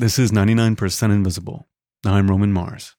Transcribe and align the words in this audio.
This 0.00 0.16
is 0.16 0.30
99% 0.30 1.10
Invisible. 1.10 1.66
I'm 2.06 2.30
Roman 2.30 2.52
Mars. 2.52 2.94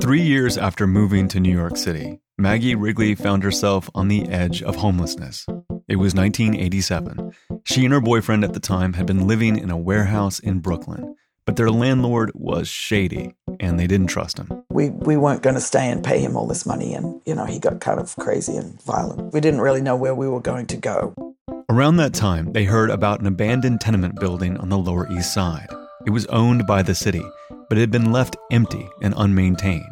Three 0.00 0.22
years 0.22 0.56
after 0.56 0.86
moving 0.86 1.26
to 1.26 1.40
New 1.40 1.52
York 1.52 1.76
City, 1.76 2.20
Maggie 2.38 2.76
Wrigley 2.76 3.16
found 3.16 3.42
herself 3.42 3.90
on 3.92 4.06
the 4.06 4.28
edge 4.28 4.62
of 4.62 4.76
homelessness. 4.76 5.44
It 5.88 5.96
was 5.96 6.14
1987. 6.14 7.32
She 7.64 7.84
and 7.84 7.92
her 7.92 8.00
boyfriend 8.00 8.44
at 8.44 8.52
the 8.52 8.60
time 8.60 8.92
had 8.92 9.06
been 9.06 9.26
living 9.26 9.58
in 9.58 9.72
a 9.72 9.76
warehouse 9.76 10.38
in 10.38 10.60
Brooklyn, 10.60 11.16
but 11.46 11.56
their 11.56 11.72
landlord 11.72 12.30
was 12.36 12.68
shady 12.68 13.34
and 13.58 13.76
they 13.76 13.88
didn't 13.88 14.06
trust 14.06 14.38
him. 14.38 14.62
We, 14.70 14.90
we 14.90 15.16
weren't 15.16 15.42
going 15.42 15.56
to 15.56 15.60
stay 15.60 15.90
and 15.90 16.04
pay 16.04 16.20
him 16.20 16.36
all 16.36 16.46
this 16.46 16.64
money, 16.64 16.94
and, 16.94 17.20
you 17.26 17.34
know, 17.34 17.44
he 17.44 17.58
got 17.58 17.80
kind 17.80 17.98
of 17.98 18.14
crazy 18.14 18.56
and 18.56 18.80
violent. 18.82 19.32
We 19.32 19.40
didn't 19.40 19.62
really 19.62 19.82
know 19.82 19.96
where 19.96 20.14
we 20.14 20.28
were 20.28 20.40
going 20.40 20.66
to 20.66 20.76
go. 20.76 21.35
Around 21.68 21.96
that 21.96 22.14
time, 22.14 22.52
they 22.52 22.62
heard 22.62 22.90
about 22.90 23.18
an 23.18 23.26
abandoned 23.26 23.80
tenement 23.80 24.20
building 24.20 24.56
on 24.58 24.68
the 24.68 24.78
Lower 24.78 25.10
East 25.10 25.34
Side. 25.34 25.66
It 26.06 26.10
was 26.10 26.24
owned 26.26 26.64
by 26.64 26.82
the 26.82 26.94
city, 26.94 27.24
but 27.68 27.76
it 27.76 27.80
had 27.80 27.90
been 27.90 28.12
left 28.12 28.36
empty 28.52 28.88
and 29.02 29.12
unmaintained. 29.16 29.82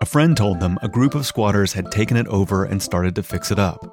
A 0.00 0.06
friend 0.06 0.36
told 0.36 0.60
them 0.60 0.78
a 0.80 0.88
group 0.88 1.16
of 1.16 1.26
squatters 1.26 1.72
had 1.72 1.90
taken 1.90 2.16
it 2.16 2.28
over 2.28 2.62
and 2.62 2.80
started 2.80 3.16
to 3.16 3.24
fix 3.24 3.50
it 3.50 3.58
up. 3.58 3.84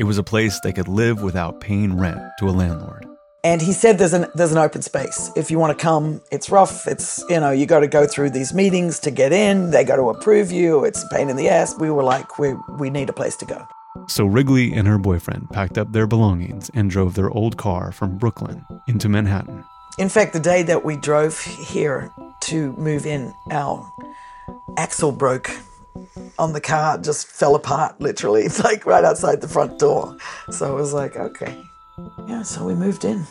It 0.00 0.04
was 0.04 0.18
a 0.18 0.24
place 0.24 0.58
they 0.58 0.72
could 0.72 0.88
live 0.88 1.22
without 1.22 1.60
paying 1.60 1.96
rent 1.96 2.20
to 2.40 2.48
a 2.48 2.50
landlord. 2.50 3.06
And 3.44 3.62
he 3.62 3.72
said 3.72 3.98
there's 3.98 4.12
an 4.12 4.26
there's 4.34 4.50
an 4.50 4.58
open 4.58 4.82
space. 4.82 5.30
If 5.36 5.52
you 5.52 5.60
want 5.60 5.78
to 5.78 5.80
come, 5.80 6.20
it's 6.32 6.50
rough. 6.50 6.88
It's 6.88 7.24
you 7.28 7.38
know, 7.38 7.52
you 7.52 7.66
got 7.66 7.80
to 7.80 7.86
go 7.86 8.08
through 8.08 8.30
these 8.30 8.52
meetings 8.52 8.98
to 9.00 9.12
get 9.12 9.32
in. 9.32 9.70
They 9.70 9.84
got 9.84 9.96
to 9.96 10.08
approve 10.08 10.50
you. 10.50 10.84
It's 10.84 11.04
a 11.04 11.08
pain 11.14 11.30
in 11.30 11.36
the 11.36 11.48
ass. 11.48 11.78
We 11.78 11.92
were 11.92 12.02
like, 12.02 12.40
we 12.40 12.54
we 12.80 12.90
need 12.90 13.08
a 13.08 13.12
place 13.12 13.36
to 13.36 13.46
go. 13.46 13.64
So 14.06 14.24
Wrigley 14.24 14.72
and 14.72 14.86
her 14.86 14.98
boyfriend 14.98 15.50
packed 15.50 15.78
up 15.78 15.92
their 15.92 16.06
belongings 16.06 16.70
and 16.74 16.90
drove 16.90 17.14
their 17.14 17.30
old 17.30 17.56
car 17.56 17.92
from 17.92 18.18
Brooklyn 18.18 18.64
into 18.86 19.08
Manhattan. 19.08 19.64
In 19.98 20.08
fact, 20.08 20.32
the 20.32 20.40
day 20.40 20.62
that 20.62 20.84
we 20.84 20.96
drove 20.96 21.40
here 21.40 22.10
to 22.42 22.72
move 22.74 23.06
in, 23.06 23.32
our 23.50 23.90
axle 24.76 25.10
broke 25.10 25.50
on 26.38 26.52
the 26.52 26.60
car, 26.60 26.98
just 26.98 27.26
fell 27.26 27.54
apart 27.54 28.00
literally. 28.00 28.42
It's 28.42 28.62
like 28.64 28.86
right 28.86 29.04
outside 29.04 29.40
the 29.40 29.48
front 29.48 29.78
door. 29.78 30.16
So 30.50 30.72
it 30.72 30.80
was 30.80 30.92
like, 30.92 31.16
okay. 31.16 31.56
Yeah, 32.28 32.42
so 32.42 32.64
we 32.64 32.74
moved 32.74 33.04
in. 33.04 33.26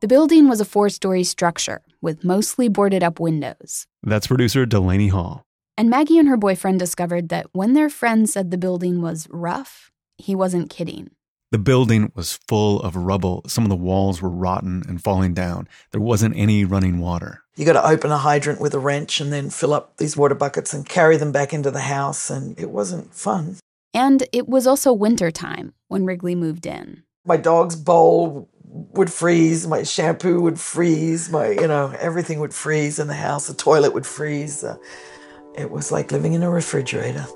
The 0.00 0.08
building 0.08 0.48
was 0.48 0.60
a 0.60 0.64
four 0.64 0.88
story 0.90 1.24
structure 1.24 1.82
with 2.00 2.24
mostly 2.24 2.68
boarded 2.68 3.02
up 3.02 3.18
windows. 3.18 3.86
That's 4.04 4.28
producer 4.28 4.64
Delaney 4.64 5.08
Hall. 5.08 5.44
And 5.78 5.88
Maggie 5.88 6.18
and 6.18 6.26
her 6.26 6.36
boyfriend 6.36 6.80
discovered 6.80 7.28
that 7.28 7.46
when 7.52 7.74
their 7.74 7.88
friend 7.88 8.28
said 8.28 8.50
the 8.50 8.58
building 8.58 9.00
was 9.00 9.28
rough, 9.30 9.92
he 10.16 10.34
wasn't 10.34 10.70
kidding. 10.70 11.12
The 11.52 11.58
building 11.58 12.10
was 12.16 12.40
full 12.48 12.80
of 12.80 12.96
rubble. 12.96 13.42
Some 13.46 13.62
of 13.62 13.70
the 13.70 13.76
walls 13.76 14.20
were 14.20 14.28
rotten 14.28 14.82
and 14.88 15.00
falling 15.00 15.34
down. 15.34 15.68
There 15.92 16.00
wasn't 16.00 16.36
any 16.36 16.64
running 16.64 16.98
water. 16.98 17.44
You 17.54 17.64
got 17.64 17.74
to 17.74 17.88
open 17.88 18.10
a 18.10 18.18
hydrant 18.18 18.60
with 18.60 18.74
a 18.74 18.80
wrench 18.80 19.20
and 19.20 19.32
then 19.32 19.50
fill 19.50 19.72
up 19.72 19.98
these 19.98 20.16
water 20.16 20.34
buckets 20.34 20.74
and 20.74 20.86
carry 20.86 21.16
them 21.16 21.30
back 21.30 21.54
into 21.54 21.70
the 21.70 21.82
house, 21.82 22.28
and 22.28 22.58
it 22.58 22.70
wasn't 22.70 23.14
fun. 23.14 23.58
And 23.94 24.24
it 24.32 24.48
was 24.48 24.66
also 24.66 24.92
winter 24.92 25.30
time 25.30 25.74
when 25.86 26.04
Wrigley 26.04 26.34
moved 26.34 26.66
in. 26.66 27.04
My 27.24 27.36
dog's 27.36 27.76
bowl 27.76 28.48
would 28.64 29.12
freeze, 29.12 29.64
my 29.68 29.84
shampoo 29.84 30.40
would 30.40 30.58
freeze, 30.58 31.30
my, 31.30 31.50
you 31.50 31.68
know, 31.68 31.94
everything 32.00 32.40
would 32.40 32.52
freeze 32.52 32.98
in 32.98 33.06
the 33.06 33.14
house, 33.14 33.46
the 33.46 33.54
toilet 33.54 33.94
would 33.94 34.06
freeze. 34.06 34.64
Uh, 34.64 34.76
it 35.58 35.70
was 35.70 35.90
like 35.90 36.12
living 36.12 36.34
in 36.34 36.42
a 36.42 36.50
refrigerator. 36.50 37.26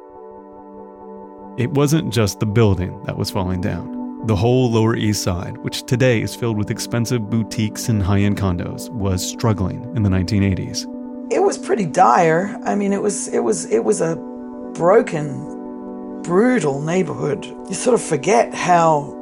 It 1.59 1.71
wasn't 1.73 2.13
just 2.13 2.41
the 2.41 2.47
building 2.47 3.03
that 3.05 3.19
was 3.19 3.31
falling 3.31 3.61
down. 3.61 4.27
The 4.27 4.37
whole 4.37 4.71
Lower 4.71 4.95
East 4.95 5.23
Side, 5.23 5.59
which 5.59 5.83
today 5.83 6.23
is 6.23 6.35
filled 6.35 6.57
with 6.57 6.71
expensive 6.71 7.29
boutiques 7.29 7.89
and 7.89 8.03
high 8.03 8.21
end 8.21 8.39
condos, 8.39 8.89
was 8.91 9.29
struggling 9.29 9.85
in 9.97 10.05
the 10.05 10.09
1980s. 10.09 10.87
It 11.33 11.41
was 11.41 11.59
pretty 11.59 11.87
dire. 11.87 12.57
I 12.65 12.75
mean, 12.77 12.93
it 12.93 13.03
was 13.03 13.29
it 13.29 13.41
was 13.41 13.65
it 13.67 13.85
was 13.85 14.01
a 14.01 14.17
broken, 14.75 16.23
brutal 16.23 16.81
neighborhood. 16.81 17.45
You 17.45 17.75
sort 17.75 17.95
of 17.95 18.03
forget 18.03 18.55
how 18.55 19.19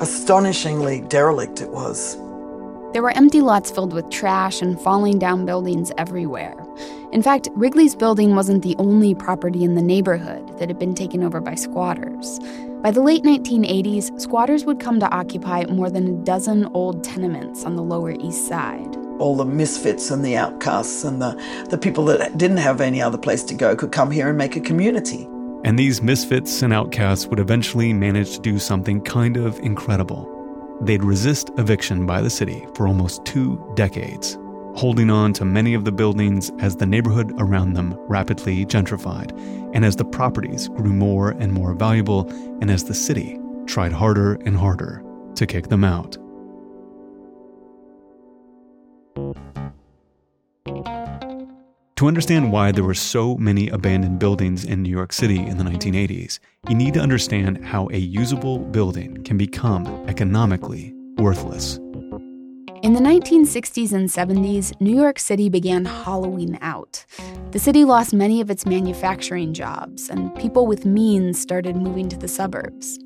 astonishingly 0.00 1.02
derelict 1.02 1.60
it 1.60 1.70
was. 1.70 2.16
There 2.92 3.02
were 3.02 3.10
empty 3.10 3.42
lots 3.42 3.70
filled 3.70 3.92
with 3.92 4.08
trash 4.08 4.62
and 4.62 4.80
falling 4.80 5.18
down 5.18 5.44
buildings 5.44 5.92
everywhere. 5.98 6.54
In 7.12 7.22
fact, 7.22 7.48
Wrigley's 7.54 7.94
building 7.94 8.34
wasn't 8.34 8.62
the 8.62 8.76
only 8.78 9.14
property 9.14 9.64
in 9.64 9.74
the 9.74 9.82
neighborhood 9.82 10.58
that 10.58 10.68
had 10.68 10.78
been 10.78 10.94
taken 10.94 11.22
over 11.22 11.40
by 11.40 11.54
squatters. 11.54 12.38
By 12.82 12.90
the 12.90 13.02
late 13.02 13.24
1980s, 13.24 14.20
squatters 14.20 14.64
would 14.64 14.78
come 14.78 15.00
to 15.00 15.10
occupy 15.10 15.64
more 15.64 15.90
than 15.90 16.06
a 16.06 16.24
dozen 16.24 16.66
old 16.74 17.02
tenements 17.02 17.64
on 17.64 17.76
the 17.76 17.82
Lower 17.82 18.12
East 18.12 18.46
Side. 18.46 18.96
All 19.18 19.36
the 19.36 19.44
misfits 19.44 20.10
and 20.10 20.24
the 20.24 20.36
outcasts 20.36 21.02
and 21.02 21.20
the, 21.20 21.34
the 21.70 21.78
people 21.78 22.04
that 22.04 22.38
didn't 22.38 22.58
have 22.58 22.80
any 22.80 23.02
other 23.02 23.18
place 23.18 23.42
to 23.44 23.54
go 23.54 23.74
could 23.74 23.90
come 23.90 24.10
here 24.10 24.28
and 24.28 24.38
make 24.38 24.54
a 24.54 24.60
community. 24.60 25.28
And 25.64 25.76
these 25.76 26.00
misfits 26.00 26.62
and 26.62 26.72
outcasts 26.72 27.26
would 27.26 27.40
eventually 27.40 27.92
manage 27.92 28.34
to 28.34 28.40
do 28.40 28.60
something 28.60 29.00
kind 29.00 29.36
of 29.36 29.58
incredible. 29.58 30.34
They'd 30.80 31.02
resist 31.02 31.50
eviction 31.58 32.06
by 32.06 32.20
the 32.20 32.30
city 32.30 32.64
for 32.74 32.86
almost 32.86 33.24
two 33.24 33.60
decades, 33.74 34.38
holding 34.78 35.10
on 35.10 35.32
to 35.32 35.44
many 35.44 35.74
of 35.74 35.84
the 35.84 35.90
buildings 35.90 36.52
as 36.60 36.76
the 36.76 36.86
neighborhood 36.86 37.32
around 37.38 37.72
them 37.72 37.92
rapidly 38.06 38.64
gentrified, 38.64 39.36
and 39.74 39.84
as 39.84 39.96
the 39.96 40.04
properties 40.04 40.68
grew 40.68 40.92
more 40.92 41.30
and 41.30 41.52
more 41.52 41.74
valuable, 41.74 42.30
and 42.60 42.70
as 42.70 42.84
the 42.84 42.94
city 42.94 43.40
tried 43.66 43.90
harder 43.90 44.34
and 44.46 44.56
harder 44.56 45.02
to 45.34 45.46
kick 45.48 45.66
them 45.66 45.82
out. 45.82 46.16
To 51.96 52.06
understand 52.06 52.52
why 52.52 52.70
there 52.70 52.84
were 52.84 52.94
so 52.94 53.36
many 53.36 53.68
abandoned 53.70 54.20
buildings 54.20 54.64
in 54.64 54.84
New 54.84 54.90
York 54.90 55.12
City 55.12 55.40
in 55.40 55.58
the 55.58 55.64
1980s, 55.64 56.38
you 56.68 56.76
need 56.76 56.94
to 56.94 57.00
understand 57.00 57.64
how 57.64 57.88
a 57.90 57.98
usable 57.98 58.60
building 58.60 59.24
can 59.24 59.36
become 59.36 59.88
economically 60.08 60.94
worthless. 61.16 61.80
In 62.82 62.92
the 62.92 63.00
1960s 63.00 63.92
and 63.92 64.08
70s, 64.08 64.80
New 64.80 64.94
York 64.94 65.18
City 65.18 65.48
began 65.48 65.84
hollowing 65.84 66.56
out. 66.60 67.04
The 67.50 67.58
city 67.58 67.84
lost 67.84 68.14
many 68.14 68.40
of 68.40 68.50
its 68.50 68.66
manufacturing 68.66 69.52
jobs, 69.52 70.08
and 70.08 70.32
people 70.36 70.64
with 70.64 70.86
means 70.86 71.40
started 71.40 71.74
moving 71.74 72.08
to 72.08 72.16
the 72.16 72.28
suburbs. 72.28 73.00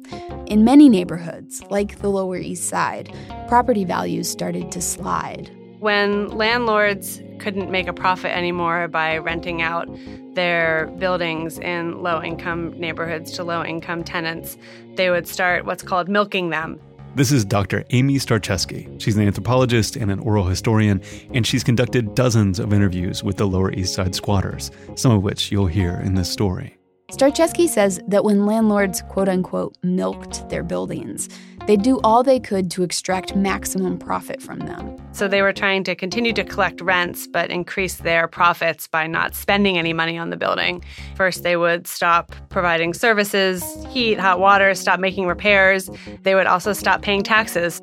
In 0.47 0.63
many 0.63 0.91
neighborhoods, 0.91 1.63
like 1.71 2.01
the 2.01 2.11
Lower 2.11 2.37
East 2.37 2.69
Side, 2.69 3.15
property 3.49 3.85
values 3.85 4.29
started 4.29 4.71
to 4.73 4.83
slide. 4.83 5.51
When 5.81 6.29
landlords 6.29 7.23
couldn't 7.39 7.71
make 7.71 7.89
a 7.89 7.95
profit 7.95 8.37
anymore 8.37 8.89
by 8.89 9.19
renting 9.19 9.63
out 9.63 9.89
their 10.35 10.87
buildings 10.99 11.59
in 11.59 12.03
low 12.03 12.23
income 12.23 12.79
neighborhoods 12.79 13.33
to 13.33 13.45
low 13.45 13.65
income 13.65 14.05
tenants, 14.05 14.59
they 14.97 15.09
would 15.09 15.27
start 15.27 15.65
what's 15.65 15.83
called 15.83 16.09
milking 16.09 16.51
them. 16.51 16.79
This 17.15 17.31
is 17.31 17.45
Dr. 17.45 17.85
Amy 17.91 18.15
Starecheski. 18.15 18.99
She's 18.99 19.17
an 19.17 19.27
anthropologist 19.27 19.97
and 19.97 20.11
an 20.11 20.19
oral 20.21 20.45
historian, 20.45 21.03
and 21.35 21.47
she's 21.47 21.63
conducted 21.63 22.15
dozens 22.15 22.59
of 22.59 22.73
interviews 22.73 23.23
with 23.23 23.37
the 23.37 23.47
Lower 23.47 23.71
East 23.71 23.93
Side 23.93 24.15
squatters, 24.15 24.71
some 24.95 25.13
of 25.13 25.23
which 25.23 25.53
you'll 25.53 25.67
hear 25.67 26.01
in 26.03 26.15
this 26.15 26.31
story. 26.31 26.79
Starecheski 27.13 27.69
says 27.69 28.01
that 28.09 28.25
when 28.25 28.47
landlords, 28.47 29.03
quote 29.03 29.29
unquote, 29.29 29.77
milked 29.83 30.49
their 30.49 30.63
buildings, 30.63 31.29
they'd 31.67 31.83
do 31.83 32.01
all 32.03 32.23
they 32.23 32.41
could 32.41 32.71
to 32.71 32.83
extract 32.83 33.37
maximum 33.37 33.99
profit 33.99 34.41
from 34.41 34.61
them. 34.61 34.97
So 35.13 35.29
they 35.29 35.43
were 35.43 35.53
trying 35.53 35.85
to 35.85 35.95
continue 35.95 36.33
to 36.33 36.43
collect 36.43 36.81
rents, 36.81 37.27
but 37.27 37.51
increase 37.51 37.97
their 37.97 38.29
profits 38.29 38.89
by 38.89 39.07
not 39.07 39.35
spending 39.35 39.77
any 39.77 39.93
money 39.93 40.17
on 40.17 40.31
the 40.31 40.39
building. 40.39 40.83
First, 41.15 41.43
they 41.43 41.59
would 41.59 41.87
stop 41.87 42.35
providing 42.49 42.95
services, 42.95 43.63
heat, 43.91 44.19
hot 44.19 44.41
water, 44.41 44.75
stop 44.75 44.99
making 44.99 45.27
repairs. 45.27 45.91
They 46.23 46.35
would 46.35 46.47
also 46.47 46.73
stop 46.73 47.03
paying 47.03 47.23
taxes. 47.23 47.79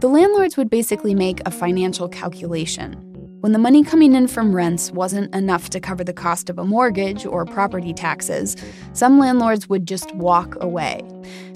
The 0.00 0.08
landlords 0.08 0.58
would 0.58 0.68
basically 0.68 1.14
make 1.14 1.40
a 1.46 1.50
financial 1.50 2.10
calculation 2.10 3.13
when 3.44 3.52
the 3.52 3.58
money 3.58 3.84
coming 3.84 4.14
in 4.14 4.26
from 4.26 4.56
rents 4.56 4.90
wasn't 4.92 5.34
enough 5.34 5.68
to 5.68 5.78
cover 5.78 6.02
the 6.02 6.14
cost 6.14 6.48
of 6.48 6.58
a 6.58 6.64
mortgage 6.64 7.26
or 7.26 7.44
property 7.44 7.92
taxes, 7.92 8.56
some 8.94 9.18
landlords 9.18 9.68
would 9.68 9.86
just 9.86 10.10
walk 10.14 10.56
away. 10.62 11.02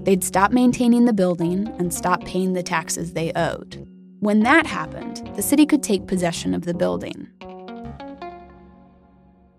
They'd 0.03 0.23
stop 0.23 0.53
maintaining 0.53 1.07
the 1.07 1.15
building 1.15 1.67
and 1.79 1.95
stop 1.95 2.27
paying 2.27 2.53
the 2.53 2.63
taxes 2.63 3.15
they 3.15 3.33
owed. 3.35 3.89
When 4.21 4.41
that 4.41 4.67
happened, 4.67 5.35
the 5.35 5.41
city 5.41 5.65
could 5.65 5.83
take 5.83 6.07
possession 6.07 6.53
of 6.53 6.67
the 6.67 6.75
building. 6.75 7.27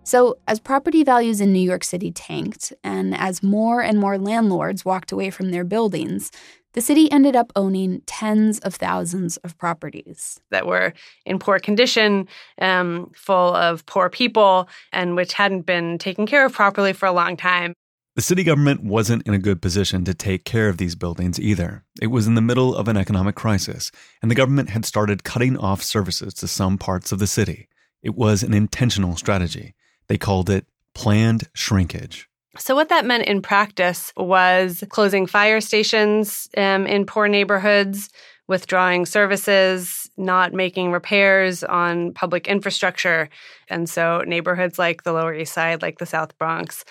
So, 0.04 0.38
as 0.46 0.60
property 0.60 1.02
values 1.02 1.40
in 1.40 1.52
New 1.52 1.58
York 1.58 1.82
City 1.82 2.12
tanked, 2.12 2.72
and 2.84 3.16
as 3.16 3.42
more 3.42 3.82
and 3.82 3.98
more 3.98 4.18
landlords 4.18 4.84
walked 4.84 5.12
away 5.12 5.30
from 5.30 5.50
their 5.50 5.64
buildings, 5.64 6.30
the 6.72 6.80
city 6.80 7.10
ended 7.10 7.34
up 7.34 7.52
owning 7.56 8.02
tens 8.06 8.58
of 8.60 8.74
thousands 8.74 9.36
of 9.38 9.58
properties 9.58 10.40
that 10.50 10.66
were 10.66 10.92
in 11.26 11.38
poor 11.38 11.58
condition, 11.58 12.28
um, 12.60 13.10
full 13.14 13.54
of 13.54 13.84
poor 13.86 14.08
people, 14.08 14.68
and 14.92 15.16
which 15.16 15.32
hadn't 15.32 15.62
been 15.62 15.98
taken 15.98 16.26
care 16.26 16.46
of 16.46 16.52
properly 16.52 16.92
for 16.92 17.06
a 17.06 17.12
long 17.12 17.36
time. 17.36 17.74
The 18.16 18.22
city 18.22 18.42
government 18.42 18.82
wasn't 18.82 19.26
in 19.26 19.34
a 19.34 19.38
good 19.38 19.62
position 19.62 20.04
to 20.04 20.14
take 20.14 20.44
care 20.44 20.68
of 20.68 20.78
these 20.78 20.94
buildings 20.94 21.40
either. 21.40 21.84
It 22.00 22.08
was 22.08 22.26
in 22.26 22.34
the 22.34 22.40
middle 22.40 22.74
of 22.74 22.88
an 22.88 22.96
economic 22.96 23.34
crisis, 23.34 23.90
and 24.20 24.30
the 24.30 24.34
government 24.34 24.70
had 24.70 24.84
started 24.84 25.24
cutting 25.24 25.56
off 25.56 25.82
services 25.82 26.34
to 26.34 26.48
some 26.48 26.76
parts 26.76 27.12
of 27.12 27.18
the 27.18 27.26
city. 27.26 27.68
It 28.02 28.14
was 28.14 28.42
an 28.42 28.54
intentional 28.54 29.16
strategy. 29.16 29.74
They 30.08 30.18
called 30.18 30.50
it 30.50 30.66
planned 30.94 31.48
shrinkage. 31.54 32.29
So, 32.58 32.74
what 32.74 32.88
that 32.88 33.06
meant 33.06 33.26
in 33.26 33.42
practice 33.42 34.12
was 34.16 34.82
closing 34.88 35.26
fire 35.26 35.60
stations 35.60 36.48
um, 36.56 36.86
in 36.86 37.06
poor 37.06 37.28
neighborhoods, 37.28 38.10
withdrawing 38.48 39.06
services, 39.06 40.10
not 40.16 40.52
making 40.52 40.90
repairs 40.90 41.62
on 41.62 42.12
public 42.12 42.48
infrastructure. 42.48 43.28
And 43.68 43.88
so, 43.88 44.22
neighborhoods 44.26 44.78
like 44.78 45.04
the 45.04 45.12
Lower 45.12 45.32
East 45.32 45.52
Side, 45.52 45.80
like 45.80 45.98
the 45.98 46.06
South 46.06 46.36
Bronx, 46.38 46.84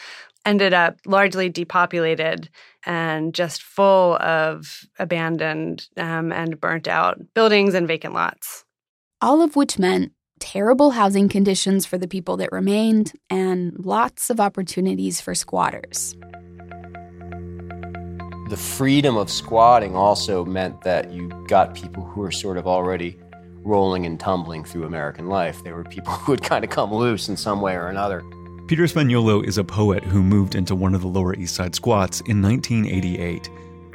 ended 0.46 0.74
up 0.74 0.98
largely 1.06 1.50
depopulated 1.50 2.50
and 2.86 3.34
just 3.34 3.62
full 3.62 4.16
of 4.16 4.86
abandoned 4.98 5.88
um, 5.98 6.32
and 6.32 6.60
burnt 6.60 6.88
out 6.88 7.20
buildings 7.34 7.74
and 7.74 7.88
vacant 7.88 8.14
lots. 8.14 8.64
All 9.22 9.42
of 9.42 9.58
which 9.58 9.78
meant 9.78 10.14
terrible 10.40 10.92
housing 10.92 11.30
conditions 11.30 11.86
for 11.86 11.98
the 11.98 12.08
people 12.08 12.38
that 12.38 12.52
remained 12.52 13.14
and 13.30 13.74
lots 13.78 14.30
of 14.30 14.40
opportunities 14.40 15.22
for 15.22 15.36
squatters. 15.36 16.16
The 18.50 18.58
freedom 18.58 19.16
of 19.16 19.30
squatting 19.30 19.96
also 19.96 20.44
meant 20.44 20.82
that 20.82 21.12
you 21.12 21.30
got 21.48 21.76
people 21.76 22.04
who 22.04 22.22
were 22.22 22.32
sort 22.32 22.58
of 22.58 22.66
already 22.66 23.20
rolling 23.64 24.06
and 24.06 24.20
tumbling 24.20 24.64
through 24.64 24.86
American 24.86 25.28
life. 25.28 25.64
They 25.64 25.72
were 25.72 25.84
people 25.84 26.14
who 26.14 26.32
had 26.32 26.42
kind 26.42 26.64
of 26.64 26.72
come 26.72 26.94
loose 26.94 27.30
in 27.30 27.38
some 27.38 27.62
way 27.62 27.76
or 27.76 27.88
another. 27.88 28.24
Peter 28.68 28.84
Spagnuolo 28.84 29.44
is 29.46 29.58
a 29.58 29.64
poet 29.64 30.04
who 30.04 30.22
moved 30.24 30.56
into 30.56 30.76
one 30.76 30.96
of 30.96 31.02
the 31.02 31.08
Lower 31.08 31.36
East 31.36 31.56
Side 31.56 31.76
squats 31.76 32.22
in 32.22 32.42
1988. 32.42 33.50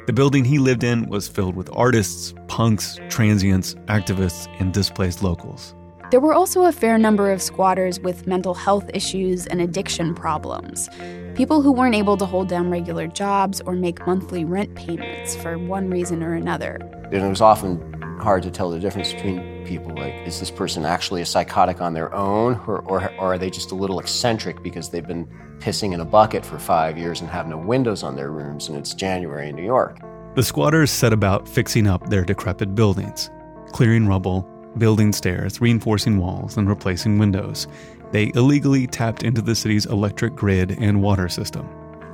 The 0.05 0.13
building 0.13 0.45
he 0.45 0.59
lived 0.59 0.83
in 0.83 1.09
was 1.09 1.27
filled 1.27 1.55
with 1.55 1.69
artists, 1.73 2.33
punks, 2.47 2.99
transients, 3.09 3.73
activists, 3.87 4.47
and 4.59 4.73
displaced 4.73 5.23
locals. 5.23 5.73
There 6.11 6.19
were 6.19 6.33
also 6.33 6.65
a 6.65 6.71
fair 6.71 6.99
number 6.99 7.31
of 7.31 7.41
squatters 7.41 7.99
with 7.99 8.27
mental 8.27 8.53
health 8.53 8.89
issues 8.93 9.47
and 9.47 9.59
addiction 9.59 10.13
problems. 10.13 10.87
People 11.33 11.63
who 11.63 11.71
weren't 11.71 11.95
able 11.95 12.15
to 12.17 12.25
hold 12.27 12.47
down 12.47 12.69
regular 12.69 13.07
jobs 13.07 13.59
or 13.61 13.73
make 13.73 14.05
monthly 14.05 14.45
rent 14.45 14.75
payments 14.75 15.35
for 15.35 15.57
one 15.57 15.89
reason 15.89 16.21
or 16.21 16.35
another. 16.35 16.77
And 17.05 17.15
it 17.15 17.27
was 17.27 17.41
often 17.41 17.79
hard 18.19 18.43
to 18.43 18.51
tell 18.51 18.69
the 18.69 18.79
difference 18.79 19.13
between 19.13 19.65
people. 19.65 19.95
Like, 19.95 20.13
is 20.27 20.39
this 20.39 20.51
person 20.51 20.85
actually 20.85 21.23
a 21.23 21.25
psychotic 21.25 21.81
on 21.81 21.93
their 21.95 22.13
own, 22.13 22.61
or, 22.67 22.81
or, 22.81 23.11
or 23.15 23.33
are 23.33 23.37
they 23.39 23.49
just 23.49 23.71
a 23.71 23.75
little 23.75 23.99
eccentric 23.99 24.61
because 24.61 24.91
they've 24.91 25.05
been 25.05 25.27
pissing 25.57 25.91
in 25.93 25.99
a 26.01 26.05
bucket 26.05 26.45
for 26.45 26.59
five 26.59 26.99
years 26.99 27.19
and 27.19 27.29
have 27.31 27.47
no 27.47 27.57
windows 27.57 28.03
on 28.03 28.15
their 28.15 28.31
rooms 28.31 28.69
and 28.69 28.77
it's 28.77 28.93
January 28.93 29.49
in 29.49 29.55
New 29.55 29.65
York? 29.65 29.99
The 30.35 30.43
squatters 30.43 30.91
set 30.91 31.13
about 31.13 31.49
fixing 31.49 31.87
up 31.87 32.09
their 32.09 32.23
decrepit 32.23 32.75
buildings, 32.75 33.31
clearing 33.71 34.05
rubble, 34.05 34.47
building 34.77 35.13
stairs, 35.13 35.61
reinforcing 35.61 36.17
walls, 36.17 36.57
and 36.57 36.67
replacing 36.67 37.17
windows. 37.17 37.67
They 38.11 38.31
illegally 38.35 38.87
tapped 38.87 39.23
into 39.23 39.41
the 39.41 39.55
city's 39.55 39.85
electric 39.85 40.35
grid 40.35 40.77
and 40.79 41.01
water 41.01 41.29
system. 41.29 41.67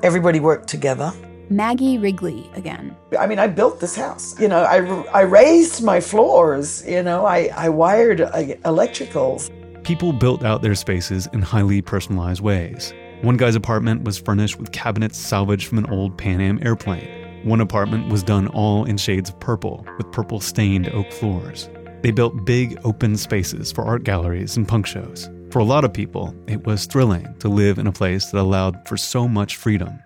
Everybody 0.04 0.40
worked 0.40 0.68
together. 0.68 1.14
Maggie 1.50 1.98
Wrigley 1.98 2.50
again. 2.56 2.96
I 3.20 3.28
mean, 3.28 3.38
I 3.38 3.48
built 3.48 3.82
this 3.82 3.96
house. 3.96 4.40
You 4.40 4.48
know, 4.48 4.64
I, 4.64 4.78
I 5.12 5.22
raised 5.22 5.84
my 5.84 6.00
floors. 6.00 6.88
You 6.88 7.04
know, 7.04 7.26
I, 7.26 7.50
I 7.56 7.70
wired 7.70 8.22
uh, 8.22 8.32
electricals. 8.64 9.52
People 9.84 10.14
built 10.14 10.46
out 10.46 10.62
their 10.62 10.76
spaces 10.76 11.28
in 11.34 11.42
highly 11.42 11.82
personalized 11.82 12.42
ways. 12.42 12.94
One 13.22 13.36
guy's 13.36 13.56
apartment 13.56 14.04
was 14.04 14.18
furnished 14.18 14.60
with 14.60 14.72
cabinets 14.72 15.18
salvaged 15.18 15.68
from 15.68 15.80
an 15.80 15.88
old 15.88 16.18
Pan 16.18 16.40
Am 16.40 16.58
airplane. 16.66 17.08
One 17.44 17.60
apartment 17.60 18.10
was 18.10 18.24
done 18.24 18.48
all 18.48 18.86
in 18.86 18.98
shades 18.98 19.30
of 19.30 19.40
purple, 19.40 19.86
with 19.98 20.12
purple 20.12 20.40
stained 20.40 20.88
oak 20.90 21.12
floors. 21.12 21.70
They 22.02 22.12
built 22.12 22.46
big 22.46 22.80
open 22.84 23.16
spaces 23.16 23.72
for 23.72 23.84
art 23.84 24.04
galleries 24.04 24.58
and 24.58 24.68
punk 24.68 24.86
shows. 24.86 25.30
For 25.52 25.60
a 25.60 25.64
lot 25.64 25.84
of 25.84 25.94
people, 25.94 26.36
it 26.48 26.66
was 26.66 26.86
thrilling 26.86 27.36
to 27.40 27.50
live 27.50 27.78
in 27.78 27.88
a 27.88 27.92
place 27.92 28.28
that 28.28 28.40
allowed 28.40 28.88
for 28.88 28.98
so 28.98 29.28
much 29.28 29.56
freedom. 29.56 30.02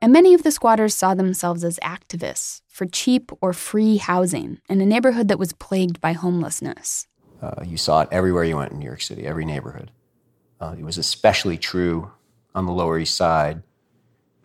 And 0.00 0.12
many 0.12 0.34
of 0.34 0.42
the 0.42 0.50
squatters 0.50 0.94
saw 0.94 1.14
themselves 1.14 1.62
as 1.62 1.78
activists 1.82 2.62
for 2.66 2.86
cheap 2.86 3.30
or 3.40 3.52
free 3.52 3.98
housing 3.98 4.58
in 4.68 4.80
a 4.80 4.86
neighborhood 4.86 5.28
that 5.28 5.38
was 5.38 5.52
plagued 5.52 6.00
by 6.00 6.12
homelessness. 6.12 7.06
Uh, 7.40 7.62
you 7.64 7.76
saw 7.76 8.02
it 8.02 8.08
everywhere 8.10 8.44
you 8.44 8.56
went 8.56 8.72
in 8.72 8.78
New 8.78 8.86
York 8.86 9.02
City, 9.02 9.26
every 9.26 9.44
neighborhood. 9.44 9.90
Uh, 10.60 10.74
it 10.78 10.84
was 10.84 10.98
especially 10.98 11.56
true 11.56 12.10
on 12.54 12.66
the 12.66 12.72
Lower 12.72 12.98
East 12.98 13.16
Side, 13.16 13.62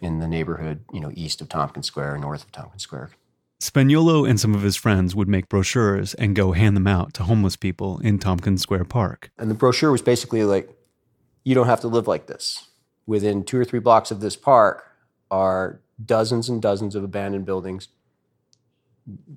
in 0.02 0.20
the 0.20 0.28
neighborhood, 0.28 0.84
you 0.94 1.00
know, 1.00 1.12
east 1.16 1.42
of 1.42 1.50
Tompkins 1.50 1.88
Square, 1.88 2.20
north 2.20 2.44
of 2.44 2.52
Tompkins 2.52 2.84
Square. 2.84 3.12
Spagnuolo 3.60 4.30
and 4.30 4.40
some 4.40 4.54
of 4.54 4.62
his 4.62 4.76
friends 4.76 5.16
would 5.16 5.28
make 5.28 5.50
brochures 5.50 6.14
and 6.14 6.36
go 6.36 6.52
hand 6.52 6.76
them 6.76 6.88
out 6.88 7.14
to 7.16 7.24
homeless 7.24 7.56
people 7.56 8.00
in 8.00 8.20
Tompkins 8.20 8.62
Square 8.62 8.86
Park. 8.86 9.32
And 9.38 9.50
the 9.50 9.56
brochure 9.56 9.92
was 9.92 10.02
basically 10.02 10.44
like, 10.44 10.70
you 11.44 11.56
don't 11.56 11.66
have 11.66 11.82
to 11.82 11.88
live 11.88 12.08
like 12.08 12.28
this. 12.28 12.70
Within 13.08 13.44
two 13.44 13.58
or 13.58 13.66
three 13.66 13.80
blocks 13.80 14.12
of 14.12 14.20
this 14.20 14.36
park, 14.36 14.84
are 15.32 15.82
dozens 16.04 16.50
and 16.50 16.62
dozens 16.62 16.96
of 16.96 17.04
abandoned 17.04 17.46
buildings. 17.46 17.90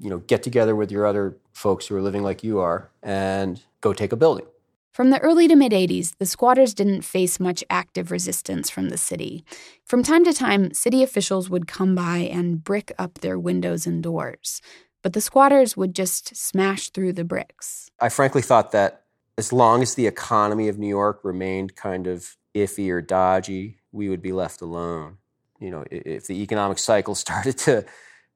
You 0.00 0.10
know, 0.10 0.18
get 0.18 0.42
together 0.42 0.74
with 0.74 0.90
your 0.90 1.06
other 1.06 1.36
folks 1.52 1.86
who 1.86 1.96
are 1.96 2.02
living 2.02 2.22
like 2.22 2.42
you 2.42 2.58
are 2.58 2.90
and 3.02 3.62
go 3.80 3.92
take 3.92 4.12
a 4.12 4.16
building. 4.16 4.46
From 4.92 5.10
the 5.10 5.20
early 5.20 5.48
to 5.48 5.56
mid 5.56 5.72
80s, 5.72 6.16
the 6.18 6.26
squatters 6.26 6.74
didn't 6.74 7.02
face 7.02 7.38
much 7.40 7.64
active 7.70 8.10
resistance 8.10 8.70
from 8.70 8.88
the 8.88 8.98
city. 8.98 9.44
From 9.84 10.02
time 10.02 10.24
to 10.24 10.32
time, 10.32 10.74
city 10.74 11.02
officials 11.02 11.48
would 11.48 11.66
come 11.66 11.94
by 11.94 12.18
and 12.18 12.62
brick 12.62 12.92
up 12.98 13.14
their 13.14 13.38
windows 13.38 13.86
and 13.86 14.02
doors, 14.02 14.60
but 15.02 15.12
the 15.12 15.20
squatters 15.20 15.76
would 15.76 15.94
just 15.94 16.36
smash 16.36 16.90
through 16.90 17.12
the 17.12 17.24
bricks. 17.24 17.90
I 18.00 18.08
frankly 18.08 18.42
thought 18.42 18.72
that 18.72 19.04
as 19.38 19.52
long 19.52 19.82
as 19.82 19.94
the 19.94 20.06
economy 20.06 20.68
of 20.68 20.78
New 20.78 20.88
York 20.88 21.20
remained 21.22 21.76
kind 21.76 22.06
of 22.06 22.36
iffy 22.54 22.90
or 22.90 23.00
dodgy, 23.00 23.78
we 23.92 24.08
would 24.08 24.20
be 24.20 24.32
left 24.32 24.60
alone 24.60 25.18
you 25.60 25.70
know, 25.70 25.84
if 25.90 26.26
the 26.26 26.42
economic 26.42 26.78
cycle 26.78 27.14
started 27.26 27.56
to 27.58 27.84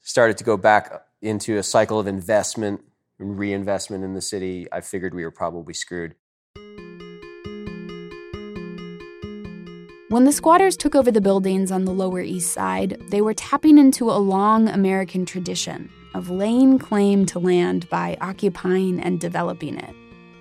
started 0.02 0.36
to 0.36 0.44
go 0.44 0.56
back 0.56 0.92
into 1.22 1.56
a 1.56 1.62
cycle 1.62 1.98
of 1.98 2.06
investment 2.06 2.82
and 3.18 3.38
reinvestment 3.38 4.04
in 4.04 4.12
the 4.12 4.20
city, 4.20 4.66
I 4.70 4.82
figured 4.82 5.14
we 5.14 5.24
were 5.24 5.30
probably 5.30 5.72
screwed. 5.72 6.14
When 10.14 10.22
the 10.22 10.30
squatters 10.30 10.76
took 10.76 10.94
over 10.94 11.10
the 11.10 11.20
buildings 11.20 11.72
on 11.72 11.86
the 11.86 11.92
Lower 11.92 12.20
East 12.20 12.52
Side, 12.52 13.02
they 13.08 13.20
were 13.20 13.34
tapping 13.34 13.78
into 13.78 14.12
a 14.12 14.22
long 14.22 14.68
American 14.68 15.26
tradition 15.26 15.90
of 16.14 16.30
laying 16.30 16.78
claim 16.78 17.26
to 17.26 17.40
land 17.40 17.88
by 17.90 18.16
occupying 18.20 19.00
and 19.00 19.18
developing 19.18 19.74
it. 19.74 19.90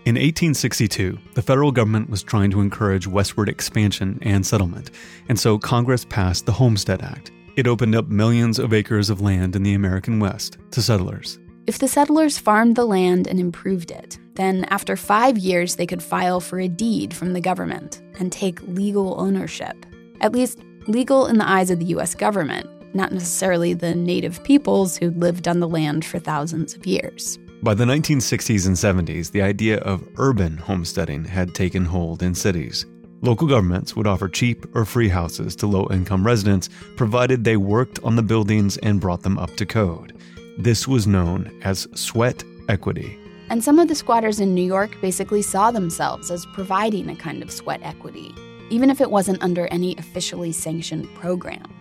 In 0.06 0.14
1862, 0.14 1.18
the 1.34 1.42
federal 1.42 1.72
government 1.72 2.12
was 2.12 2.22
trying 2.22 2.52
to 2.52 2.62
encourage 2.62 3.08
westward 3.08 3.50
expansion 3.50 4.20
and 4.22 4.46
settlement, 4.46 4.92
and 5.28 5.40
so 5.40 5.58
Congress 5.58 6.06
passed 6.06 6.46
the 6.46 6.52
Homestead 6.52 7.02
Act. 7.02 7.32
It 7.56 7.66
opened 7.66 7.96
up 7.96 8.10
millions 8.10 8.60
of 8.60 8.74
acres 8.74 9.10
of 9.10 9.22
land 9.22 9.56
in 9.56 9.64
the 9.64 9.74
American 9.74 10.20
West 10.20 10.60
to 10.70 10.84
settlers. 10.84 11.40
If 11.66 11.80
the 11.80 11.88
settlers 11.88 12.38
farmed 12.38 12.76
the 12.76 12.86
land 12.86 13.26
and 13.26 13.40
improved 13.40 13.90
it, 13.90 14.20
then 14.36 14.66
after 14.66 14.96
five 14.96 15.38
years 15.38 15.76
they 15.76 15.86
could 15.86 16.02
file 16.02 16.40
for 16.40 16.60
a 16.60 16.68
deed 16.68 17.14
from 17.14 17.34
the 17.34 17.42
government 17.42 18.02
and 18.20 18.32
take 18.32 18.62
legal 18.64 19.20
ownership. 19.20 19.86
At 20.22 20.32
least 20.32 20.60
legal 20.88 21.28
in 21.28 21.38
the 21.38 21.50
eyes 21.50 21.70
of 21.70 21.80
the 21.80 21.86
US 21.98 22.16
government, 22.16 22.70
not 22.96 23.12
necessarily 23.12 23.74
the 23.74 23.96
native 23.96 24.44
peoples 24.44 24.98
who'd 24.98 25.22
lived 25.22 25.48
on 25.48 25.60
the 25.60 25.68
land 25.68 26.06
for 26.06 26.20
thousands 26.20 26.76
of 26.76 26.86
years. 26.86 27.38
By 27.62 27.74
the 27.74 27.86
1960s 27.86 28.68
and 28.68 28.76
70s, 29.08 29.32
the 29.32 29.42
idea 29.42 29.78
of 29.80 30.08
urban 30.18 30.58
homesteading 30.58 31.24
had 31.26 31.56
taken 31.56 31.86
hold 31.86 32.22
in 32.22 32.36
cities. 32.36 32.86
Local 33.22 33.48
governments 33.48 33.96
would 33.96 34.06
offer 34.06 34.28
cheap 34.28 34.66
or 34.76 34.84
free 34.84 35.08
houses 35.08 35.56
to 35.56 35.68
low 35.68 35.88
income 35.90 36.26
residents 36.26 36.70
provided 36.98 37.44
they 37.44 37.56
worked 37.56 38.00
on 38.04 38.18
the 38.18 38.22
buildings 38.22 38.76
and 38.78 39.00
brought 39.00 39.24
them 39.24 39.40
up 39.40 39.56
to 39.56 39.66
code. 39.66 40.14
This 40.58 40.90
was 40.90 41.08
known 41.08 41.58
as 41.64 41.88
sweat 41.96 42.44
equity. 42.68 43.18
And 43.54 43.64
some 43.64 43.78
of 43.78 43.88
the 43.88 43.94
squatters 43.94 44.40
in 44.40 44.56
New 44.56 44.64
York 44.64 45.00
basically 45.00 45.44
saw 45.44 45.70
themselves 45.70 46.32
as 46.32 46.44
providing 46.44 47.08
a 47.08 47.16
kind 47.16 47.44
of 47.44 47.52
sweat 47.52 47.82
equity, 47.84 48.34
even 48.72 48.90
if 48.90 49.00
it 49.00 49.12
wasn't 49.12 49.44
under 49.44 49.68
any 49.68 49.96
officially 50.00 50.52
sanctioned 50.52 51.08
program. 51.14 51.72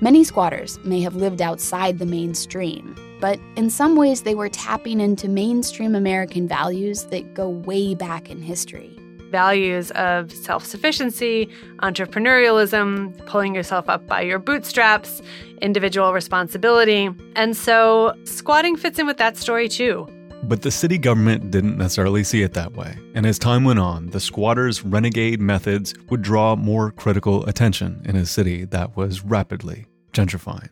Many 0.00 0.22
squatters 0.22 0.78
may 0.84 1.00
have 1.00 1.16
lived 1.16 1.42
outside 1.42 1.98
the 1.98 2.06
mainstream, 2.06 2.94
but 3.20 3.40
in 3.56 3.68
some 3.68 3.96
ways 3.96 4.22
they 4.22 4.36
were 4.36 4.48
tapping 4.48 5.00
into 5.00 5.28
mainstream 5.28 5.96
American 5.96 6.46
values 6.46 7.06
that 7.06 7.34
go 7.34 7.48
way 7.48 7.96
back 7.96 8.30
in 8.30 8.40
history. 8.40 8.96
Values 9.32 9.90
of 9.92 10.30
self 10.30 10.64
sufficiency, 10.64 11.48
entrepreneurialism, 11.78 13.26
pulling 13.26 13.56
yourself 13.56 13.88
up 13.88 14.06
by 14.06 14.20
your 14.20 14.38
bootstraps, 14.38 15.20
individual 15.60 16.12
responsibility. 16.12 17.10
And 17.34 17.56
so 17.56 18.14
squatting 18.22 18.76
fits 18.76 19.00
in 19.00 19.06
with 19.06 19.16
that 19.16 19.36
story 19.36 19.68
too. 19.68 20.06
But 20.52 20.60
the 20.60 20.70
city 20.70 20.98
government 20.98 21.50
didn't 21.50 21.78
necessarily 21.78 22.22
see 22.22 22.42
it 22.42 22.52
that 22.52 22.74
way, 22.74 22.98
and 23.14 23.24
as 23.24 23.38
time 23.38 23.64
went 23.64 23.78
on, 23.78 24.10
the 24.10 24.20
squatters' 24.20 24.84
renegade 24.84 25.40
methods 25.40 25.94
would 26.10 26.20
draw 26.20 26.56
more 26.56 26.90
critical 26.90 27.46
attention 27.46 28.02
in 28.04 28.16
a 28.16 28.26
city 28.26 28.66
that 28.66 28.94
was 28.94 29.24
rapidly 29.24 29.86
gentrifying. 30.12 30.68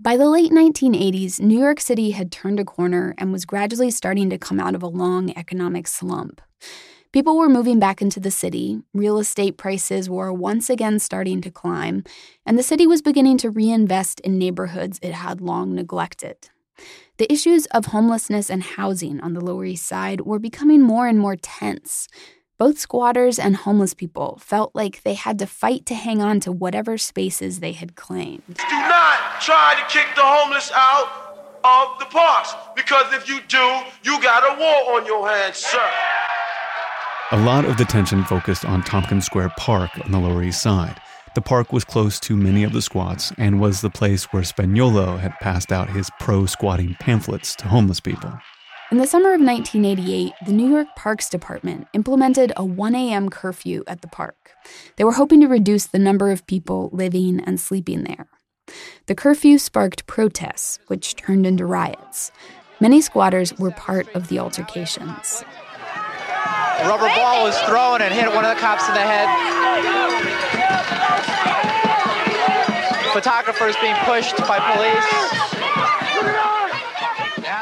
By 0.00 0.16
the 0.16 0.30
late 0.30 0.50
1980s, 0.50 1.40
New 1.40 1.58
York 1.58 1.78
City 1.78 2.12
had 2.12 2.32
turned 2.32 2.58
a 2.58 2.64
corner 2.64 3.14
and 3.18 3.32
was 3.32 3.44
gradually 3.44 3.90
starting 3.90 4.30
to 4.30 4.38
come 4.38 4.58
out 4.58 4.74
of 4.74 4.82
a 4.82 4.88
long 4.88 5.36
economic 5.36 5.86
slump. 5.86 6.40
People 7.12 7.36
were 7.36 7.50
moving 7.50 7.78
back 7.78 8.00
into 8.00 8.18
the 8.18 8.30
city, 8.30 8.80
real 8.94 9.18
estate 9.18 9.58
prices 9.58 10.08
were 10.08 10.32
once 10.32 10.70
again 10.70 10.98
starting 10.98 11.42
to 11.42 11.50
climb, 11.50 12.02
and 12.46 12.58
the 12.58 12.62
city 12.62 12.86
was 12.86 13.02
beginning 13.02 13.36
to 13.36 13.50
reinvest 13.50 14.20
in 14.20 14.38
neighborhoods 14.38 14.98
it 15.02 15.12
had 15.12 15.42
long 15.42 15.74
neglected. 15.74 16.48
The 17.22 17.32
issues 17.32 17.66
of 17.66 17.86
homelessness 17.86 18.50
and 18.50 18.64
housing 18.64 19.20
on 19.20 19.32
the 19.32 19.40
Lower 19.40 19.64
East 19.64 19.86
Side 19.86 20.22
were 20.22 20.40
becoming 20.40 20.82
more 20.82 21.06
and 21.06 21.20
more 21.20 21.36
tense. 21.36 22.08
Both 22.58 22.80
squatters 22.80 23.38
and 23.38 23.54
homeless 23.54 23.94
people 23.94 24.40
felt 24.42 24.74
like 24.74 25.04
they 25.04 25.14
had 25.14 25.38
to 25.38 25.46
fight 25.46 25.86
to 25.86 25.94
hang 25.94 26.20
on 26.20 26.40
to 26.40 26.50
whatever 26.50 26.98
spaces 26.98 27.60
they 27.60 27.74
had 27.74 27.94
claimed. 27.94 28.42
Do 28.48 28.64
not 28.68 29.40
try 29.40 29.76
to 29.78 29.94
kick 29.94 30.08
the 30.16 30.22
homeless 30.24 30.72
out 30.74 31.38
of 31.62 32.00
the 32.00 32.06
parks 32.06 32.54
because 32.74 33.12
if 33.12 33.28
you 33.28 33.38
do, 33.46 33.80
you 34.02 34.20
got 34.20 34.42
a 34.42 34.58
war 34.58 34.98
on 34.98 35.06
your 35.06 35.28
hands, 35.28 35.58
sir. 35.58 35.90
A 37.30 37.40
lot 37.44 37.64
of 37.64 37.76
the 37.76 37.84
tension 37.84 38.24
focused 38.24 38.64
on 38.64 38.82
Tompkins 38.82 39.26
Square 39.26 39.52
Park 39.56 39.92
on 40.04 40.10
the 40.10 40.18
Lower 40.18 40.42
East 40.42 40.60
Side. 40.60 41.00
The 41.34 41.40
park 41.40 41.72
was 41.72 41.84
close 41.84 42.20
to 42.20 42.36
many 42.36 42.62
of 42.62 42.74
the 42.74 42.82
squats 42.82 43.32
and 43.38 43.58
was 43.58 43.80
the 43.80 43.88
place 43.88 44.24
where 44.24 44.42
Spagnuolo 44.42 45.18
had 45.18 45.32
passed 45.40 45.72
out 45.72 45.88
his 45.88 46.10
pro 46.20 46.44
squatting 46.44 46.94
pamphlets 47.00 47.56
to 47.56 47.68
homeless 47.68 48.00
people. 48.00 48.38
In 48.90 48.98
the 48.98 49.06
summer 49.06 49.32
of 49.32 49.40
1988, 49.40 50.34
the 50.44 50.52
New 50.52 50.68
York 50.68 50.88
Parks 50.94 51.30
Department 51.30 51.88
implemented 51.94 52.52
a 52.54 52.64
1 52.66 52.94
a.m. 52.94 53.30
curfew 53.30 53.82
at 53.86 54.02
the 54.02 54.08
park. 54.08 54.50
They 54.96 55.04
were 55.04 55.12
hoping 55.12 55.40
to 55.40 55.46
reduce 55.46 55.86
the 55.86 55.98
number 55.98 56.30
of 56.30 56.46
people 56.46 56.90
living 56.92 57.40
and 57.40 57.58
sleeping 57.58 58.04
there. 58.04 58.26
The 59.06 59.14
curfew 59.14 59.56
sparked 59.56 60.06
protests, 60.06 60.78
which 60.88 61.16
turned 61.16 61.46
into 61.46 61.64
riots. 61.64 62.30
Many 62.78 63.00
squatters 63.00 63.58
were 63.58 63.70
part 63.70 64.14
of 64.14 64.28
the 64.28 64.38
altercations. 64.38 65.42
A 66.82 66.86
rubber 66.86 67.08
ball 67.16 67.44
was 67.44 67.58
thrown 67.60 68.02
and 68.02 68.12
hit 68.12 68.28
one 68.28 68.44
of 68.44 68.54
the 68.54 68.60
cops 68.60 68.86
in 68.88 68.94
the 68.94 69.00
head. 69.00 70.51
Photographers 73.12 73.76
being 73.80 73.96
pushed 74.04 74.36
by 74.38 74.58
police 74.74 75.52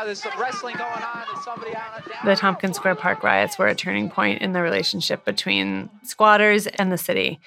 there's 0.04 0.22
some 0.22 0.40
wrestling 0.40 0.76
going 0.76 0.90
on. 0.90 1.24
There's 1.32 1.44
somebody 1.44 1.74
on 1.76 2.02
The 2.24 2.34
Tompkins 2.34 2.76
Square 2.76 2.96
Park 2.96 3.22
riots 3.22 3.58
were 3.58 3.68
a 3.68 3.74
turning 3.76 4.10
point 4.10 4.42
in 4.42 4.52
the 4.52 4.60
relationship 4.60 5.24
between 5.24 5.88
squatters 6.02 6.66
and 6.66 6.90
the 6.90 6.98
city 6.98 7.38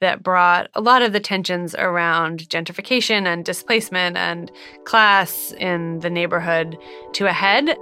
that 0.00 0.22
brought 0.22 0.68
a 0.74 0.80
lot 0.80 1.02
of 1.02 1.12
the 1.12 1.20
tensions 1.20 1.74
around 1.74 2.48
gentrification 2.48 3.26
and 3.26 3.44
displacement 3.44 4.16
and 4.16 4.50
class 4.84 5.52
in 5.58 6.00
the 6.00 6.10
neighborhood 6.10 6.78
to 7.12 7.26
a 7.26 7.32
head. 7.32 7.76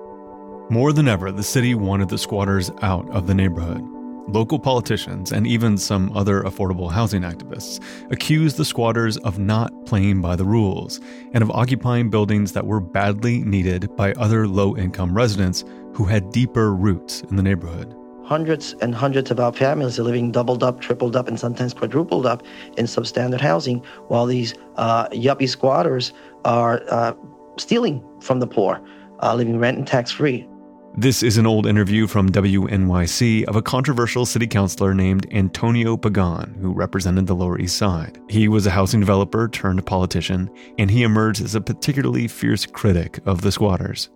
More 0.70 0.92
than 0.92 1.06
ever, 1.06 1.30
the 1.30 1.42
city 1.42 1.74
wanted 1.74 2.08
the 2.08 2.18
squatters 2.18 2.70
out 2.82 3.08
of 3.10 3.26
the 3.28 3.34
neighborhood. 3.34 3.93
Local 4.28 4.58
politicians 4.58 5.32
and 5.32 5.46
even 5.46 5.76
some 5.76 6.10
other 6.16 6.42
affordable 6.42 6.90
housing 6.90 7.22
activists 7.22 7.82
accused 8.10 8.56
the 8.56 8.64
squatters 8.64 9.18
of 9.18 9.38
not 9.38 9.84
playing 9.84 10.22
by 10.22 10.34
the 10.34 10.46
rules 10.46 10.98
and 11.34 11.42
of 11.42 11.50
occupying 11.50 12.08
buildings 12.08 12.52
that 12.52 12.66
were 12.66 12.80
badly 12.80 13.40
needed 13.40 13.94
by 13.96 14.14
other 14.14 14.48
low 14.48 14.76
income 14.76 15.14
residents 15.14 15.64
who 15.92 16.04
had 16.04 16.32
deeper 16.32 16.74
roots 16.74 17.20
in 17.28 17.36
the 17.36 17.42
neighborhood. 17.42 17.94
Hundreds 18.24 18.72
and 18.80 18.94
hundreds 18.94 19.30
of 19.30 19.38
our 19.38 19.52
families 19.52 19.98
are 19.98 20.04
living 20.04 20.32
doubled 20.32 20.64
up, 20.64 20.80
tripled 20.80 21.14
up, 21.14 21.28
and 21.28 21.38
sometimes 21.38 21.74
quadrupled 21.74 22.24
up 22.24 22.42
in 22.78 22.86
substandard 22.86 23.42
housing, 23.42 23.84
while 24.08 24.24
these 24.24 24.54
uh, 24.76 25.06
yuppie 25.08 25.48
squatters 25.48 26.14
are 26.46 26.82
uh, 26.88 27.12
stealing 27.58 28.02
from 28.20 28.40
the 28.40 28.46
poor, 28.46 28.80
uh, 29.22 29.34
living 29.34 29.58
rent 29.58 29.76
and 29.76 29.86
tax 29.86 30.10
free. 30.10 30.48
This 30.96 31.24
is 31.24 31.38
an 31.38 31.46
old 31.46 31.66
interview 31.66 32.06
from 32.06 32.30
WNYC 32.30 33.46
of 33.46 33.56
a 33.56 33.62
controversial 33.62 34.24
city 34.24 34.46
councilor 34.46 34.94
named 34.94 35.26
Antonio 35.32 35.96
Pagan, 35.96 36.54
who 36.60 36.72
represented 36.72 37.26
the 37.26 37.34
Lower 37.34 37.58
East 37.58 37.76
Side. 37.76 38.20
He 38.28 38.46
was 38.46 38.64
a 38.64 38.70
housing 38.70 39.00
developer 39.00 39.48
turned 39.48 39.84
politician, 39.84 40.48
and 40.78 40.88
he 40.88 41.02
emerged 41.02 41.42
as 41.42 41.56
a 41.56 41.60
particularly 41.60 42.28
fierce 42.28 42.64
critic 42.64 43.18
of 43.26 43.40
the 43.40 43.50
squatters. 43.50 44.08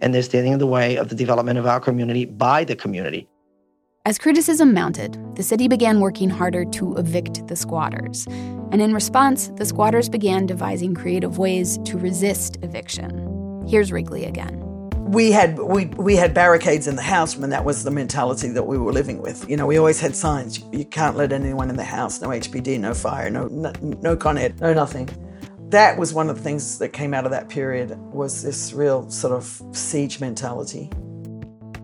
And 0.00 0.12
they're 0.12 0.24
standing 0.24 0.54
in 0.54 0.58
the 0.58 0.66
way 0.66 0.96
of 0.96 1.08
the 1.08 1.14
development 1.14 1.60
of 1.60 1.66
our 1.66 1.78
community 1.78 2.24
by 2.24 2.64
the 2.64 2.74
community. 2.74 3.28
As 4.04 4.18
criticism 4.18 4.74
mounted, 4.74 5.16
the 5.36 5.44
city 5.44 5.68
began 5.68 6.00
working 6.00 6.30
harder 6.30 6.64
to 6.64 6.96
evict 6.96 7.46
the 7.46 7.54
squatters. 7.54 8.26
And 8.72 8.82
in 8.82 8.92
response, 8.92 9.52
the 9.54 9.64
squatters 9.64 10.08
began 10.08 10.46
devising 10.46 10.96
creative 10.96 11.38
ways 11.38 11.78
to 11.84 11.96
resist 11.96 12.58
eviction. 12.62 13.64
Here's 13.68 13.92
Wrigley 13.92 14.24
again 14.24 14.71
we 15.12 15.30
had 15.30 15.58
we 15.58 15.84
we 15.84 16.16
had 16.16 16.32
barricades 16.32 16.88
in 16.88 16.96
the 16.96 17.02
house 17.02 17.36
and 17.36 17.52
that 17.52 17.64
was 17.66 17.84
the 17.84 17.90
mentality 17.90 18.48
that 18.48 18.62
we 18.62 18.78
were 18.78 18.92
living 18.92 19.20
with 19.20 19.48
you 19.48 19.58
know 19.58 19.66
we 19.66 19.76
always 19.76 20.00
had 20.00 20.16
signs 20.16 20.60
you 20.72 20.86
can't 20.86 21.18
let 21.18 21.32
anyone 21.32 21.68
in 21.68 21.76
the 21.76 21.84
house 21.84 22.22
no 22.22 22.28
hpd 22.28 22.80
no 22.80 22.94
fire 22.94 23.28
no 23.28 23.46
no, 23.48 23.70
no 24.00 24.16
con 24.16 24.38
ed 24.38 24.58
no 24.60 24.72
nothing 24.72 25.06
that 25.68 25.98
was 25.98 26.14
one 26.14 26.30
of 26.30 26.36
the 26.36 26.42
things 26.42 26.78
that 26.78 26.90
came 26.90 27.12
out 27.12 27.26
of 27.26 27.30
that 27.30 27.50
period 27.50 27.90
was 28.12 28.42
this 28.42 28.72
real 28.72 29.08
sort 29.10 29.34
of 29.34 29.62
siege 29.72 30.18
mentality 30.18 30.88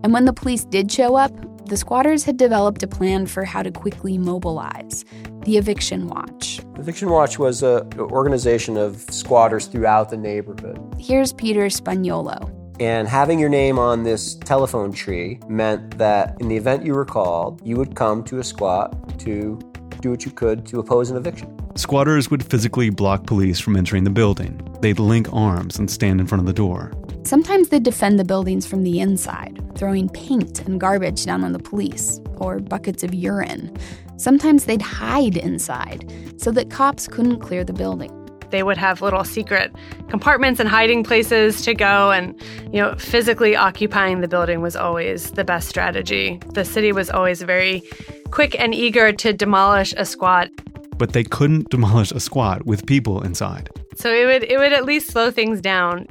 and 0.03 0.11
when 0.11 0.25
the 0.25 0.33
police 0.33 0.65
did 0.65 0.91
show 0.91 1.15
up 1.15 1.31
the 1.65 1.77
squatters 1.77 2.23
had 2.23 2.35
developed 2.35 2.81
a 2.81 2.87
plan 2.87 3.27
for 3.27 3.45
how 3.45 3.61
to 3.61 3.69
quickly 3.69 4.17
mobilize 4.17 5.05
the 5.43 5.55
Eviction 5.55 6.07
Watch. 6.07 6.61
The 6.73 6.81
Eviction 6.81 7.09
Watch 7.09 7.37
was 7.37 7.61
an 7.61 7.87
organization 7.99 8.75
of 8.75 9.01
squatters 9.11 9.67
throughout 9.67 10.09
the 10.09 10.17
neighborhood. 10.17 10.79
Here's 10.97 11.31
Peter 11.31 11.67
Spagnuolo, 11.67 12.58
and 12.79 13.07
having 13.07 13.39
your 13.39 13.49
name 13.49 13.77
on 13.77 14.03
this 14.03 14.35
telephone 14.35 14.93
tree 14.93 15.39
meant 15.47 15.97
that 15.97 16.35
in 16.39 16.47
the 16.47 16.55
event 16.55 16.85
you 16.85 16.93
were 16.93 17.05
called, 17.05 17.61
you 17.65 17.75
would 17.75 17.95
come 17.95 18.23
to 18.25 18.39
a 18.39 18.43
squat 18.43 19.19
to 19.19 19.59
do 19.99 20.11
what 20.11 20.25
you 20.25 20.31
could 20.31 20.65
to 20.67 20.79
oppose 20.79 21.09
an 21.09 21.17
eviction. 21.17 21.55
Squatters 21.75 22.31
would 22.31 22.43
physically 22.43 22.89
block 22.89 23.25
police 23.25 23.59
from 23.59 23.75
entering 23.75 24.05
the 24.05 24.09
building. 24.09 24.59
They'd 24.81 24.99
link 24.99 25.27
arms 25.33 25.77
and 25.77 25.91
stand 25.91 26.21
in 26.21 26.27
front 26.27 26.41
of 26.41 26.47
the 26.47 26.53
door. 26.53 26.93
Sometimes 27.23 27.67
they'd 27.67 27.83
defend 27.83 28.17
the 28.17 28.23
buildings 28.23 28.65
from 28.65 28.83
the 28.83 29.01
inside, 29.01 29.61
throwing 29.75 30.07
paint 30.09 30.61
and 30.61 30.79
garbage 30.79 31.25
down 31.25 31.43
on 31.43 31.51
the 31.51 31.59
police, 31.59 32.21
or 32.37 32.59
buckets 32.59 33.03
of 33.03 33.13
urine. 33.13 33.75
Sometimes 34.17 34.65
they'd 34.65 34.81
hide 34.81 35.37
inside 35.37 36.11
so 36.37 36.51
that 36.51 36.69
cops 36.69 37.07
couldn't 37.07 37.39
clear 37.39 37.63
the 37.63 37.73
building 37.73 38.18
they 38.51 38.63
would 38.63 38.77
have 38.77 39.01
little 39.01 39.23
secret 39.23 39.73
compartments 40.09 40.59
and 40.59 40.67
hiding 40.67 41.03
places 41.03 41.61
to 41.63 41.73
go. 41.73 42.11
And 42.11 42.39
you 42.73 42.81
know 42.81 42.95
physically 42.95 43.55
occupying 43.55 44.21
the 44.21 44.27
building 44.27 44.61
was 44.61 44.75
always 44.75 45.31
the 45.31 45.43
best 45.43 45.69
strategy. 45.69 46.39
The 46.53 46.65
city 46.65 46.91
was 46.91 47.09
always 47.09 47.41
very 47.41 47.83
quick 48.31 48.59
and 48.59 48.73
eager 48.75 49.11
to 49.11 49.33
demolish 49.33 49.93
a 49.97 50.05
squat. 50.05 50.49
But 50.97 51.13
they 51.13 51.23
couldn't 51.23 51.69
demolish 51.69 52.11
a 52.11 52.19
squat 52.19 52.65
with 52.65 52.85
people 52.85 53.21
inside. 53.21 53.69
So 53.95 54.11
it 54.13 54.25
would 54.25 54.43
it 54.43 54.57
would 54.57 54.73
at 54.73 54.85
least 54.85 55.11
slow 55.11 55.31
things 55.31 55.61
down. 55.61 56.07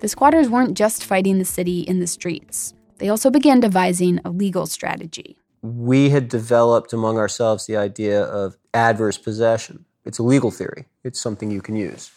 The 0.00 0.08
squatters 0.08 0.50
weren't 0.50 0.76
just 0.76 1.04
fighting 1.04 1.38
the 1.38 1.44
city 1.44 1.80
in 1.80 2.00
the 2.00 2.06
streets. 2.06 2.74
They 2.98 3.08
also 3.08 3.30
began 3.30 3.60
devising 3.60 4.20
a 4.24 4.30
legal 4.30 4.66
strategy. 4.66 5.38
We 5.62 6.10
had 6.10 6.28
developed 6.28 6.92
among 6.92 7.16
ourselves 7.16 7.66
the 7.66 7.76
idea 7.76 8.22
of 8.22 8.56
adverse 8.74 9.18
possession 9.18 9.85
it's 10.06 10.18
a 10.18 10.22
legal 10.22 10.50
theory, 10.50 10.86
it's 11.04 11.20
something 11.20 11.50
you 11.50 11.60
can 11.60 11.76
use. 11.76 12.10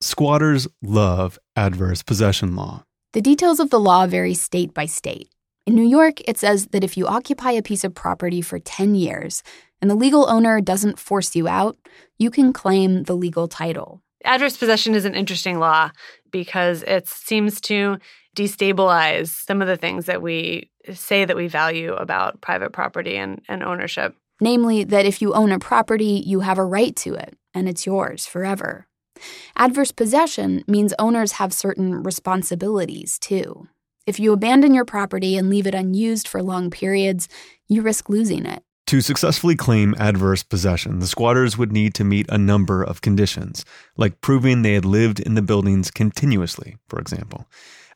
Squatters 0.00 0.68
love 0.82 1.38
adverse 1.56 2.02
possession 2.02 2.54
law. 2.54 2.84
The 3.12 3.22
details 3.22 3.60
of 3.60 3.70
the 3.70 3.80
law 3.80 4.06
vary 4.06 4.34
state 4.34 4.74
by 4.74 4.84
state. 4.86 5.30
In 5.66 5.74
New 5.74 5.86
York, 5.86 6.20
it 6.28 6.38
says 6.38 6.66
that 6.68 6.84
if 6.84 6.96
you 6.96 7.06
occupy 7.06 7.52
a 7.52 7.62
piece 7.62 7.82
of 7.82 7.94
property 7.94 8.42
for 8.42 8.58
10 8.58 8.94
years 8.94 9.42
and 9.80 9.90
the 9.90 9.94
legal 9.94 10.28
owner 10.28 10.60
doesn't 10.60 10.98
force 10.98 11.34
you 11.34 11.48
out, 11.48 11.78
you 12.18 12.30
can 12.30 12.52
claim 12.52 13.04
the 13.04 13.16
legal 13.16 13.48
title. 13.48 14.02
Adverse 14.24 14.56
possession 14.56 14.94
is 14.94 15.04
an 15.04 15.14
interesting 15.14 15.58
law 15.58 15.90
because 16.30 16.82
it 16.82 17.08
seems 17.08 17.60
to 17.62 17.98
destabilize 18.36 19.28
some 19.28 19.62
of 19.62 19.68
the 19.68 19.76
things 19.76 20.06
that 20.06 20.20
we 20.20 20.70
say 20.92 21.24
that 21.24 21.36
we 21.36 21.48
value 21.48 21.94
about 21.94 22.40
private 22.40 22.72
property 22.72 23.16
and, 23.16 23.40
and 23.48 23.62
ownership. 23.62 24.14
Namely, 24.40 24.84
that 24.84 25.06
if 25.06 25.22
you 25.22 25.32
own 25.32 25.50
a 25.52 25.58
property, 25.58 26.22
you 26.26 26.40
have 26.40 26.58
a 26.58 26.64
right 26.64 26.94
to 26.96 27.14
it, 27.14 27.36
and 27.54 27.68
it's 27.68 27.86
yours 27.86 28.26
forever. 28.26 28.86
Adverse 29.56 29.92
possession 29.92 30.62
means 30.66 30.92
owners 30.98 31.32
have 31.32 31.52
certain 31.52 32.02
responsibilities, 32.02 33.18
too. 33.18 33.68
If 34.06 34.20
you 34.20 34.32
abandon 34.32 34.74
your 34.74 34.84
property 34.84 35.36
and 35.36 35.48
leave 35.48 35.66
it 35.66 35.74
unused 35.74 36.28
for 36.28 36.42
long 36.42 36.70
periods, 36.70 37.28
you 37.66 37.82
risk 37.82 38.08
losing 38.08 38.46
it. 38.46 38.62
To 38.88 39.00
successfully 39.00 39.56
claim 39.56 39.96
adverse 39.98 40.44
possession, 40.44 41.00
the 41.00 41.08
squatters 41.08 41.58
would 41.58 41.72
need 41.72 41.92
to 41.94 42.04
meet 42.04 42.26
a 42.28 42.38
number 42.38 42.84
of 42.84 43.00
conditions, 43.00 43.64
like 43.96 44.20
proving 44.20 44.62
they 44.62 44.74
had 44.74 44.84
lived 44.84 45.18
in 45.18 45.34
the 45.34 45.42
buildings 45.42 45.90
continuously, 45.90 46.76
for 46.88 47.00
example. 47.00 47.48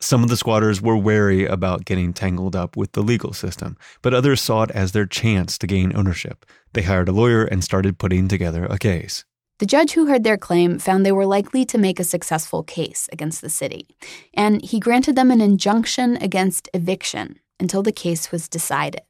Some 0.03 0.23
of 0.23 0.29
the 0.29 0.37
squatters 0.37 0.81
were 0.81 0.97
wary 0.97 1.45
about 1.45 1.85
getting 1.85 2.11
tangled 2.11 2.55
up 2.55 2.75
with 2.75 2.93
the 2.93 3.03
legal 3.03 3.33
system, 3.33 3.77
but 4.01 4.15
others 4.15 4.41
saw 4.41 4.63
it 4.63 4.71
as 4.71 4.93
their 4.93 5.05
chance 5.05 5.59
to 5.59 5.67
gain 5.67 5.95
ownership. 5.95 6.43
They 6.73 6.81
hired 6.81 7.07
a 7.07 7.11
lawyer 7.11 7.45
and 7.45 7.63
started 7.63 7.99
putting 7.99 8.27
together 8.27 8.65
a 8.65 8.79
case. 8.79 9.25
The 9.59 9.67
judge 9.67 9.91
who 9.91 10.07
heard 10.07 10.23
their 10.23 10.39
claim 10.39 10.79
found 10.79 11.05
they 11.05 11.11
were 11.11 11.27
likely 11.27 11.65
to 11.65 11.77
make 11.77 11.99
a 11.99 12.03
successful 12.03 12.63
case 12.63 13.07
against 13.11 13.41
the 13.41 13.49
city, 13.49 13.95
and 14.33 14.65
he 14.65 14.79
granted 14.79 15.15
them 15.15 15.29
an 15.29 15.39
injunction 15.39 16.17
against 16.17 16.67
eviction 16.73 17.39
until 17.59 17.83
the 17.83 17.91
case 17.91 18.31
was 18.31 18.49
decided. 18.49 19.03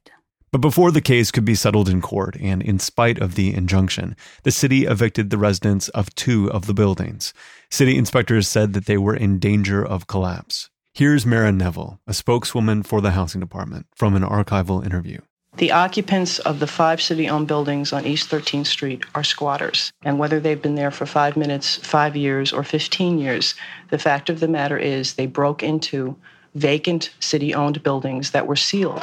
But 0.50 0.60
before 0.60 0.90
the 0.90 1.00
case 1.00 1.30
could 1.30 1.46
be 1.46 1.54
settled 1.54 1.88
in 1.88 2.02
court, 2.02 2.36
and 2.38 2.62
in 2.62 2.78
spite 2.78 3.18
of 3.18 3.34
the 3.34 3.54
injunction, 3.54 4.14
the 4.42 4.50
city 4.50 4.84
evicted 4.84 5.30
the 5.30 5.38
residents 5.38 5.88
of 5.88 6.14
two 6.14 6.52
of 6.52 6.66
the 6.66 6.74
buildings. 6.74 7.32
City 7.70 7.96
inspectors 7.96 8.46
said 8.46 8.74
that 8.74 8.84
they 8.84 8.98
were 8.98 9.16
in 9.16 9.38
danger 9.38 9.82
of 9.82 10.06
collapse. 10.06 10.68
Here's 10.94 11.24
Mara 11.24 11.50
Neville, 11.52 11.98
a 12.06 12.12
spokeswoman 12.12 12.82
for 12.82 13.00
the 13.00 13.12
housing 13.12 13.40
department, 13.40 13.86
from 13.94 14.14
an 14.14 14.22
archival 14.22 14.84
interview. 14.84 15.20
The 15.56 15.72
occupants 15.72 16.38
of 16.40 16.60
the 16.60 16.66
five 16.66 17.00
city 17.00 17.30
owned 17.30 17.48
buildings 17.48 17.94
on 17.94 18.04
East 18.04 18.28
13th 18.28 18.66
Street 18.66 19.06
are 19.14 19.24
squatters. 19.24 19.90
And 20.04 20.18
whether 20.18 20.38
they've 20.38 20.60
been 20.60 20.74
there 20.74 20.90
for 20.90 21.06
five 21.06 21.34
minutes, 21.34 21.76
five 21.76 22.14
years, 22.14 22.52
or 22.52 22.62
15 22.62 23.16
years, 23.16 23.54
the 23.88 23.98
fact 23.98 24.28
of 24.28 24.40
the 24.40 24.48
matter 24.48 24.76
is 24.76 25.14
they 25.14 25.24
broke 25.24 25.62
into 25.62 26.14
vacant 26.54 27.08
city 27.20 27.54
owned 27.54 27.82
buildings 27.82 28.32
that 28.32 28.46
were 28.46 28.54
sealed. 28.54 29.02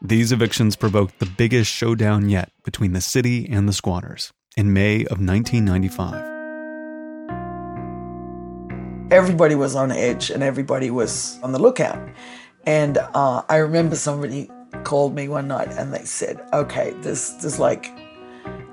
These 0.00 0.30
evictions 0.30 0.76
provoked 0.76 1.18
the 1.18 1.26
biggest 1.26 1.68
showdown 1.68 2.28
yet 2.28 2.52
between 2.62 2.92
the 2.92 3.00
city 3.00 3.48
and 3.48 3.68
the 3.68 3.72
squatters 3.72 4.32
in 4.56 4.72
May 4.72 5.00
of 5.06 5.18
1995 5.18 6.29
everybody 9.10 9.54
was 9.54 9.74
on 9.74 9.90
edge 9.90 10.30
and 10.30 10.42
everybody 10.42 10.90
was 10.90 11.38
on 11.42 11.52
the 11.52 11.58
lookout. 11.58 11.98
And 12.64 12.98
uh, 12.98 13.42
I 13.48 13.56
remember 13.56 13.96
somebody 13.96 14.48
called 14.84 15.14
me 15.14 15.28
one 15.28 15.48
night 15.48 15.72
and 15.72 15.92
they 15.92 16.04
said, 16.04 16.40
okay, 16.52 16.94
there's, 17.00 17.36
there's 17.38 17.58
like 17.58 17.90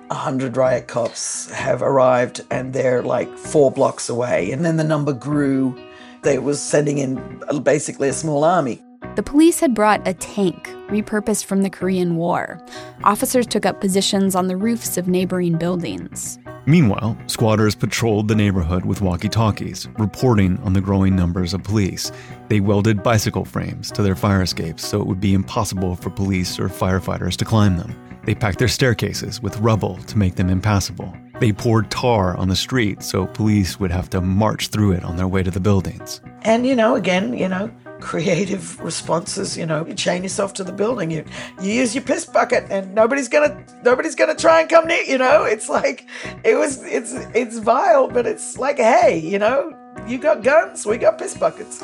a 0.09 0.13
hundred 0.13 0.55
riot 0.55 0.87
cops 0.87 1.49
have 1.51 1.81
arrived 1.81 2.41
and 2.51 2.73
they're 2.73 3.01
like 3.01 3.35
four 3.37 3.71
blocks 3.71 4.09
away. 4.09 4.51
And 4.51 4.63
then 4.63 4.77
the 4.77 4.83
number 4.83 5.13
grew. 5.13 5.75
They 6.23 6.39
was 6.39 6.61
sending 6.61 6.97
in 6.97 7.41
basically 7.63 8.09
a 8.09 8.13
small 8.13 8.43
army. 8.43 8.81
The 9.15 9.23
police 9.23 9.59
had 9.59 9.73
brought 9.73 10.07
a 10.07 10.13
tank 10.13 10.67
repurposed 10.89 11.45
from 11.45 11.63
the 11.63 11.69
Korean 11.69 12.15
War. 12.15 12.63
Officers 13.03 13.47
took 13.47 13.65
up 13.65 13.81
positions 13.81 14.35
on 14.35 14.47
the 14.47 14.57
roofs 14.57 14.97
of 14.97 15.07
neighboring 15.07 15.57
buildings. 15.57 16.37
Meanwhile, 16.67 17.17
squatters 17.27 17.75
patrolled 17.75 18.27
the 18.27 18.35
neighborhood 18.35 18.83
with 18.83 18.99
walkie 18.99 19.29
talkies, 19.29 19.87
reporting 19.97 20.57
on 20.63 20.73
the 20.73 20.81
growing 20.81 21.15
numbers 21.15 21.53
of 21.53 21.63
police. 21.63 22.11
They 22.49 22.59
welded 22.59 23.01
bicycle 23.01 23.45
frames 23.45 23.89
to 23.91 24.03
their 24.03 24.17
fire 24.17 24.41
escapes 24.41 24.85
so 24.85 24.99
it 24.99 25.07
would 25.07 25.21
be 25.21 25.33
impossible 25.33 25.95
for 25.95 26.09
police 26.09 26.59
or 26.59 26.67
firefighters 26.67 27.37
to 27.37 27.45
climb 27.45 27.77
them. 27.77 27.95
They 28.25 28.35
packed 28.35 28.59
their 28.59 28.67
staircases 28.67 29.41
with 29.41 29.57
rubble 29.59 29.95
to 29.95 30.17
make 30.17 30.35
them 30.35 30.49
impassable. 30.49 31.15
They 31.39 31.53
poured 31.53 31.89
tar 31.89 32.35
on 32.35 32.49
the 32.49 32.55
street 32.57 33.01
so 33.01 33.27
police 33.27 33.79
would 33.79 33.91
have 33.91 34.09
to 34.09 34.19
march 34.19 34.67
through 34.67 34.91
it 34.91 35.05
on 35.05 35.15
their 35.15 35.27
way 35.29 35.43
to 35.43 35.51
the 35.51 35.61
buildings. 35.61 36.19
And, 36.41 36.67
you 36.67 36.75
know, 36.75 36.95
again, 36.95 37.33
you 37.33 37.47
know, 37.47 37.71
creative 37.99 38.79
responses. 38.79 39.57
You 39.57 39.65
know, 39.65 39.85
you 39.85 39.93
chain 39.93 40.23
yourself 40.23 40.53
to 40.53 40.63
the 40.63 40.71
building. 40.71 41.11
You 41.11 41.25
you 41.61 41.71
use 41.71 41.95
your 41.95 42.03
piss 42.03 42.25
bucket, 42.25 42.65
and 42.69 42.93
nobody's 42.93 43.27
gonna 43.27 43.63
nobody's 43.83 44.15
gonna 44.15 44.35
try 44.35 44.61
and 44.61 44.69
come 44.69 44.87
near. 44.87 45.03
You 45.03 45.17
know, 45.17 45.43
it's 45.43 45.69
like 45.69 46.07
it 46.43 46.55
was. 46.55 46.83
It's 46.83 47.13
it's 47.33 47.57
vile, 47.57 48.07
but 48.07 48.25
it's 48.25 48.57
like 48.57 48.77
hey, 48.77 49.17
you 49.19 49.39
know, 49.39 49.73
you 50.07 50.17
got 50.17 50.43
guns, 50.43 50.85
we 50.85 50.97
got 50.97 51.17
piss 51.17 51.35
buckets. 51.35 51.83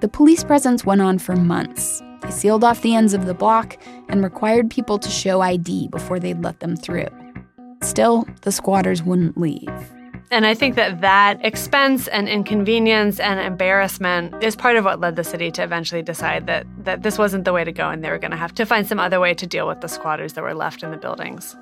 The 0.00 0.08
police 0.08 0.44
presence 0.44 0.84
went 0.84 1.02
on 1.02 1.18
for 1.18 1.36
months. 1.36 2.02
They 2.22 2.30
sealed 2.30 2.64
off 2.64 2.82
the 2.82 2.94
ends 2.94 3.14
of 3.14 3.26
the 3.26 3.34
block 3.34 3.76
and 4.08 4.22
required 4.22 4.70
people 4.70 4.98
to 4.98 5.10
show 5.10 5.40
ID 5.40 5.88
before 5.88 6.18
they'd 6.18 6.42
let 6.42 6.60
them 6.60 6.76
through. 6.76 7.08
Still, 7.82 8.26
the 8.42 8.52
squatters 8.52 9.02
wouldn't 9.02 9.38
leave. 9.38 9.68
And 10.32 10.46
I 10.46 10.54
think 10.54 10.76
that 10.76 11.00
that 11.00 11.44
expense 11.44 12.06
and 12.06 12.28
inconvenience 12.28 13.18
and 13.18 13.40
embarrassment 13.40 14.44
is 14.44 14.54
part 14.54 14.76
of 14.76 14.84
what 14.84 15.00
led 15.00 15.16
the 15.16 15.24
city 15.24 15.50
to 15.50 15.62
eventually 15.64 16.02
decide 16.02 16.46
that, 16.46 16.66
that 16.84 17.02
this 17.02 17.18
wasn't 17.18 17.44
the 17.44 17.52
way 17.52 17.64
to 17.64 17.72
go 17.72 17.88
and 17.90 18.04
they 18.04 18.10
were 18.10 18.18
going 18.18 18.30
to 18.30 18.36
have 18.36 18.54
to 18.54 18.64
find 18.64 18.86
some 18.86 19.00
other 19.00 19.18
way 19.18 19.34
to 19.34 19.46
deal 19.46 19.66
with 19.66 19.80
the 19.80 19.88
squatters 19.88 20.34
that 20.34 20.42
were 20.42 20.54
left 20.54 20.84
in 20.84 20.92
the 20.92 20.96
buildings. 20.96 21.56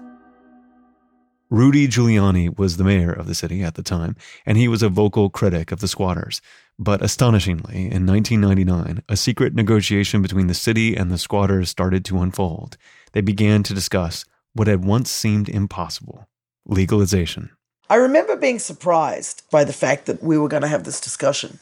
Rudy 1.49 1.89
Giuliani 1.89 2.59
was 2.59 2.77
the 2.77 2.85
mayor 2.85 3.11
of 3.11 3.27
the 3.27 3.35
city 3.35 3.63
at 3.63 3.75
the 3.75 3.83
time, 3.83 4.17
and 4.45 4.59
he 4.59 4.69
was 4.69 4.83
a 4.83 4.91
vocal 4.91 5.31
critic 5.31 5.73
of 5.73 5.81
the 5.81 5.89
squatters. 5.89 6.43
But 6.79 7.01
astonishingly, 7.01 7.91
in 7.91 8.05
1999, 8.05 9.03
a 9.09 9.17
secret 9.17 9.55
negotiation 9.55 10.21
between 10.21 10.47
the 10.47 10.53
city 10.53 10.95
and 10.95 11.11
the 11.11 11.17
squatters 11.17 11.71
started 11.71 12.05
to 12.05 12.21
unfold. 12.21 12.77
They 13.13 13.23
began 13.23 13.63
to 13.63 13.73
discuss 13.73 14.27
what 14.53 14.69
had 14.69 14.85
once 14.85 15.11
seemed 15.11 15.49
impossible 15.49 16.29
legalization. 16.67 17.49
I 17.91 17.97
remember 17.97 18.37
being 18.37 18.59
surprised 18.59 19.43
by 19.51 19.65
the 19.65 19.73
fact 19.73 20.07
that 20.07 20.23
we 20.23 20.37
were 20.37 20.49
going 20.49 20.63
to 20.63 20.69
have 20.69 20.85
this 20.85 21.01
discussion. 21.01 21.59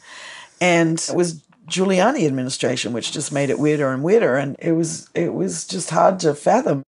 And 0.59 0.99
it 0.99 1.15
was 1.15 1.43
Giuliani 1.67 2.25
administration, 2.25 2.93
which 2.93 3.11
just 3.11 3.31
made 3.31 3.49
it 3.49 3.59
weirder 3.59 3.91
and 3.91 4.03
weirder. 4.03 4.35
And 4.35 4.55
it 4.59 4.73
was 4.73 5.09
it 5.13 5.33
was 5.33 5.65
just 5.65 5.89
hard 5.89 6.19
to 6.21 6.33
fathom. 6.33 6.83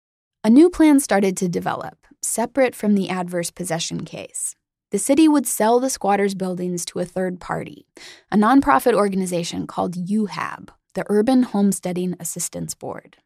A 0.44 0.50
new 0.50 0.70
plan 0.70 1.00
started 1.00 1.36
to 1.38 1.48
develop, 1.48 2.06
separate 2.22 2.74
from 2.74 2.94
the 2.94 3.10
adverse 3.10 3.50
possession 3.50 4.04
case. 4.04 4.54
The 4.90 4.98
city 4.98 5.28
would 5.28 5.46
sell 5.46 5.80
the 5.80 5.90
squatters' 5.90 6.34
buildings 6.34 6.84
to 6.86 7.00
a 7.00 7.04
third 7.04 7.40
party, 7.40 7.86
a 8.32 8.36
nonprofit 8.36 8.94
organization 8.94 9.66
called 9.66 9.94
UHAB, 9.94 10.70
the 10.94 11.04
Urban 11.08 11.42
Homesteading 11.42 12.14
Assistance 12.18 12.74
Board. 12.74 13.18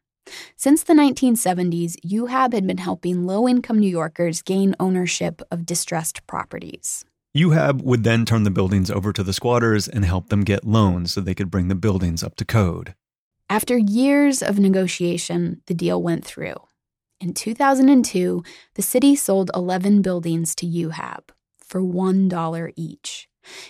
Since 0.55 0.83
the 0.83 0.93
1970s, 0.93 1.95
UHAB 2.05 2.53
had 2.53 2.67
been 2.67 2.77
helping 2.77 3.25
low 3.25 3.47
income 3.47 3.79
New 3.79 3.89
Yorkers 3.89 4.41
gain 4.41 4.75
ownership 4.79 5.41
of 5.51 5.65
distressed 5.65 6.25
properties. 6.27 7.05
UHAB 7.35 7.81
would 7.81 8.03
then 8.03 8.25
turn 8.25 8.43
the 8.43 8.51
buildings 8.51 8.91
over 8.91 9.11
to 9.11 9.23
the 9.23 9.33
squatters 9.33 9.87
and 9.87 10.05
help 10.05 10.29
them 10.29 10.43
get 10.43 10.65
loans 10.65 11.13
so 11.13 11.19
they 11.19 11.33
could 11.33 11.49
bring 11.49 11.67
the 11.67 11.75
buildings 11.75 12.23
up 12.23 12.35
to 12.35 12.45
code. 12.45 12.93
After 13.49 13.77
years 13.77 14.41
of 14.41 14.59
negotiation, 14.59 15.61
the 15.65 15.73
deal 15.73 16.01
went 16.01 16.23
through. 16.23 16.55
In 17.19 17.33
2002, 17.33 18.43
the 18.75 18.81
city 18.81 19.15
sold 19.15 19.49
11 19.55 20.01
buildings 20.01 20.55
to 20.55 20.65
UHAB 20.65 21.29
for 21.57 21.81
$1 21.81 22.73
each. 22.75 23.27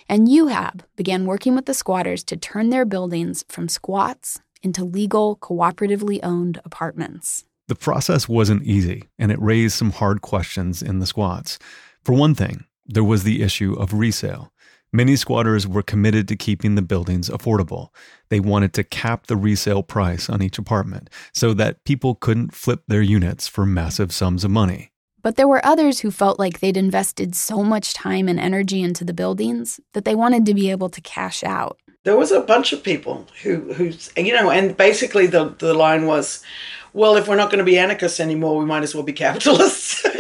And 0.10 0.28
UHAB 0.28 0.82
began 0.96 1.26
working 1.26 1.56
with 1.56 1.66
the 1.66 1.74
squatters 1.74 2.24
to 2.26 2.38
turn 2.38 2.70
their 2.70 2.86
buildings 2.86 3.44
from 3.48 3.70
squats 3.70 4.40
into 4.64 4.84
legal, 4.84 5.36
cooperatively 5.38 6.20
owned 6.24 6.60
apartments. 6.66 7.46
The 7.68 7.76
process 7.76 8.28
wasn't 8.28 8.64
easy, 8.64 9.04
and 9.20 9.32
it 9.32 9.42
raised 9.42 9.76
some 9.76 9.92
hard 9.92 10.22
questions 10.22 10.82
in 10.82 11.00
the 11.00 11.06
squats. 11.06 11.60
For 12.04 12.14
one 12.14 12.36
thing, 12.36 12.66
there 12.86 13.04
was 13.04 13.24
the 13.24 13.42
issue 13.42 13.74
of 13.74 13.94
resale. 13.94 14.52
Many 14.92 15.16
squatters 15.16 15.68
were 15.68 15.82
committed 15.82 16.28
to 16.28 16.36
keeping 16.36 16.76
the 16.76 16.82
buildings 16.84 17.30
affordable. 17.30 17.90
They 18.30 18.40
wanted 18.40 18.74
to 18.74 18.84
cap 18.84 19.26
the 19.26 19.36
resale 19.36 19.82
price 19.82 20.30
on 20.30 20.44
each 20.44 20.60
apartment 20.60 21.10
so 21.34 21.54
that 21.56 21.84
people 21.84 22.14
couldn't 22.14 22.54
flip 22.54 22.84
their 22.88 23.02
units 23.02 23.48
for 23.48 23.66
massive 23.66 24.14
sums 24.14 24.44
of 24.44 24.52
money. 24.52 24.93
But 25.24 25.36
there 25.36 25.48
were 25.48 25.66
others 25.66 26.02
who 26.02 26.12
felt 26.12 26.38
like 26.38 26.60
they'd 26.60 26.78
invested 26.78 27.34
so 27.34 27.64
much 27.64 27.96
time 27.96 28.28
and 28.28 28.40
energy 28.40 28.84
into 28.84 29.04
the 29.04 29.14
buildings 29.14 29.80
that 29.94 30.06
they 30.06 30.14
wanted 30.14 30.46
to 30.46 30.54
be 30.54 30.70
able 30.70 30.90
to 30.90 31.02
cash 31.02 31.44
out 31.44 31.80
there 32.04 32.18
was 32.18 32.32
a 32.32 32.42
bunch 32.42 32.74
of 32.74 32.84
people 32.84 33.26
who, 33.42 33.74
who 33.74 33.92
you 34.18 34.34
know, 34.34 34.52
and 34.52 34.76
basically 34.76 35.26
the, 35.26 35.56
the 35.60 35.74
line 35.74 36.06
was, 36.06 36.44
well, 36.92 37.16
if 37.16 37.28
we're 37.28 37.38
not 37.38 37.50
going 37.50 37.60
to 37.60 37.64
be 37.64 37.78
anarchists 37.78 38.20
anymore, 38.20 38.58
we 38.58 38.66
might 38.66 38.84
as 38.84 38.94
well 38.94 39.04
be 39.04 39.14
capitalists. 39.14 40.04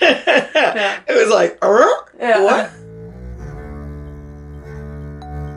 yeah. 0.00 1.00
It 1.06 1.14
was 1.14 1.28
like, 1.30 1.58
uh, 1.60 1.86
yeah. 2.18 2.42
what? 2.42 2.70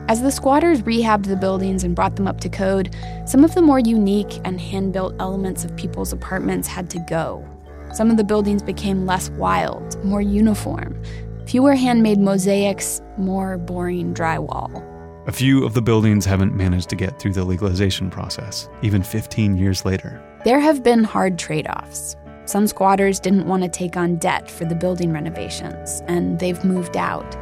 As 0.06 0.20
the 0.20 0.30
squatters 0.30 0.82
rehabbed 0.82 1.24
the 1.26 1.36
buildings 1.36 1.82
and 1.82 1.96
brought 1.96 2.16
them 2.16 2.28
up 2.28 2.40
to 2.40 2.50
code, 2.50 2.94
some 3.26 3.42
of 3.42 3.54
the 3.54 3.62
more 3.62 3.78
unique 3.78 4.38
and 4.44 4.60
hand 4.60 4.92
built 4.92 5.14
elements 5.18 5.64
of 5.64 5.74
people's 5.76 6.12
apartments 6.12 6.68
had 6.68 6.90
to 6.90 6.98
go. 7.08 7.48
Some 7.94 8.10
of 8.10 8.16
the 8.16 8.24
buildings 8.24 8.62
became 8.62 9.06
less 9.06 9.30
wild, 9.30 10.04
more 10.04 10.20
uniform, 10.20 11.00
Fewer 11.46 11.74
handmade 11.74 12.18
mosaics, 12.18 13.02
more 13.18 13.58
boring 13.58 14.14
drywall. 14.14 14.82
A 15.28 15.32
few 15.32 15.64
of 15.64 15.74
the 15.74 15.82
buildings 15.82 16.24
haven't 16.24 16.56
managed 16.56 16.88
to 16.90 16.96
get 16.96 17.18
through 17.18 17.34
the 17.34 17.44
legalization 17.44 18.10
process, 18.10 18.68
even 18.82 19.02
15 19.02 19.56
years 19.56 19.84
later. 19.84 20.22
There 20.44 20.60
have 20.60 20.82
been 20.82 21.04
hard 21.04 21.38
trade 21.38 21.66
offs. 21.68 22.16
Some 22.46 22.66
squatters 22.66 23.20
didn't 23.20 23.46
want 23.46 23.62
to 23.62 23.68
take 23.68 23.96
on 23.96 24.16
debt 24.16 24.50
for 24.50 24.64
the 24.64 24.74
building 24.74 25.12
renovations, 25.12 26.02
and 26.06 26.38
they've 26.38 26.62
moved 26.64 26.96
out. 26.96 27.36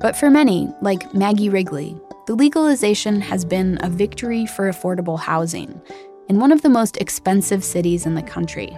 But 0.00 0.16
for 0.16 0.30
many, 0.30 0.68
like 0.80 1.14
Maggie 1.14 1.48
Wrigley, 1.48 1.96
the 2.26 2.34
legalization 2.34 3.20
has 3.20 3.44
been 3.44 3.78
a 3.82 3.88
victory 3.88 4.46
for 4.46 4.68
affordable 4.68 5.18
housing 5.18 5.80
in 6.28 6.38
one 6.38 6.52
of 6.52 6.62
the 6.62 6.68
most 6.68 6.96
expensive 6.96 7.64
cities 7.64 8.04
in 8.06 8.14
the 8.14 8.22
country 8.22 8.76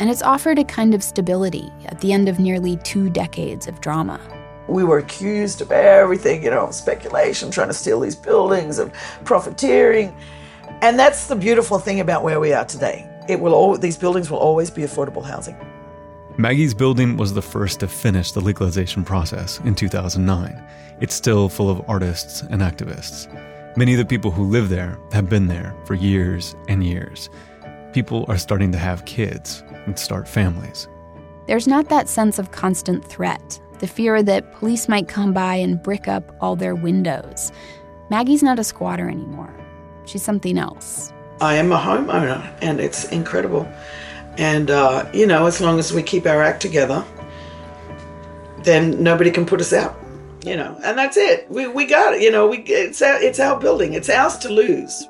and 0.00 0.08
it's 0.10 0.22
offered 0.22 0.58
a 0.58 0.64
kind 0.64 0.94
of 0.94 1.02
stability 1.02 1.72
at 1.86 2.00
the 2.00 2.12
end 2.12 2.28
of 2.28 2.38
nearly 2.38 2.76
two 2.78 3.10
decades 3.10 3.66
of 3.66 3.80
drama. 3.80 4.20
we 4.68 4.84
were 4.84 4.98
accused 4.98 5.62
of 5.62 5.72
everything, 5.72 6.44
you 6.44 6.50
know, 6.50 6.70
speculation, 6.70 7.50
trying 7.50 7.68
to 7.68 7.74
steal 7.74 8.00
these 8.00 8.16
buildings, 8.16 8.78
and 8.78 8.92
profiteering. 9.24 10.14
And 10.82 10.98
that's 10.98 11.26
the 11.26 11.36
beautiful 11.36 11.78
thing 11.78 12.00
about 12.00 12.22
where 12.22 12.38
we 12.38 12.52
are 12.52 12.66
today. 12.66 13.08
It 13.28 13.40
will 13.40 13.54
all, 13.54 13.76
these 13.78 13.96
buildings 13.96 14.30
will 14.30 14.38
always 14.38 14.70
be 14.70 14.82
affordable 14.82 15.24
housing. 15.24 15.56
Maggie's 16.36 16.74
building 16.74 17.16
was 17.16 17.34
the 17.34 17.42
first 17.42 17.80
to 17.80 17.88
finish 17.88 18.30
the 18.30 18.40
legalization 18.40 19.04
process 19.04 19.58
in 19.60 19.74
2009. 19.74 20.62
It's 21.00 21.14
still 21.14 21.48
full 21.48 21.68
of 21.68 21.82
artists 21.88 22.42
and 22.42 22.60
activists. 22.60 23.26
Many 23.76 23.92
of 23.94 23.98
the 23.98 24.04
people 24.04 24.30
who 24.30 24.44
live 24.44 24.68
there 24.68 24.98
have 25.12 25.28
been 25.28 25.48
there 25.48 25.74
for 25.84 25.94
years 25.94 26.54
and 26.68 26.84
years. 26.84 27.28
People 27.92 28.24
are 28.28 28.38
starting 28.38 28.70
to 28.72 28.78
have 28.78 29.04
kids 29.04 29.64
and 29.88 29.98
start 29.98 30.28
families. 30.28 30.88
There's 31.46 31.66
not 31.66 31.88
that 31.88 32.08
sense 32.08 32.38
of 32.38 32.50
constant 32.50 33.04
threat, 33.04 33.60
the 33.78 33.86
fear 33.86 34.22
that 34.22 34.52
police 34.54 34.88
might 34.88 35.08
come 35.08 35.32
by 35.32 35.54
and 35.54 35.82
brick 35.82 36.08
up 36.08 36.36
all 36.40 36.56
their 36.56 36.74
windows. 36.74 37.50
Maggie's 38.10 38.42
not 38.42 38.58
a 38.58 38.64
squatter 38.64 39.08
anymore. 39.08 39.54
She's 40.04 40.22
something 40.22 40.58
else. 40.58 41.12
I 41.40 41.54
am 41.54 41.72
a 41.72 41.78
homeowner, 41.78 42.52
and 42.60 42.80
it's 42.80 43.04
incredible. 43.10 43.70
And, 44.36 44.70
uh, 44.70 45.08
you 45.12 45.26
know, 45.26 45.46
as 45.46 45.60
long 45.60 45.78
as 45.78 45.92
we 45.92 46.02
keep 46.02 46.26
our 46.26 46.42
act 46.42 46.60
together, 46.60 47.04
then 48.58 49.02
nobody 49.02 49.30
can 49.30 49.46
put 49.46 49.60
us 49.60 49.72
out, 49.72 49.98
you 50.44 50.56
know, 50.56 50.78
and 50.84 50.98
that's 50.98 51.16
it. 51.16 51.50
We, 51.50 51.66
we 51.66 51.86
got 51.86 52.14
it, 52.14 52.22
you 52.22 52.30
know, 52.30 52.46
we, 52.46 52.58
it's, 52.58 53.00
our, 53.00 53.20
it's 53.22 53.40
our 53.40 53.58
building, 53.58 53.94
it's 53.94 54.10
ours 54.10 54.36
to 54.38 54.48
lose. 54.48 55.08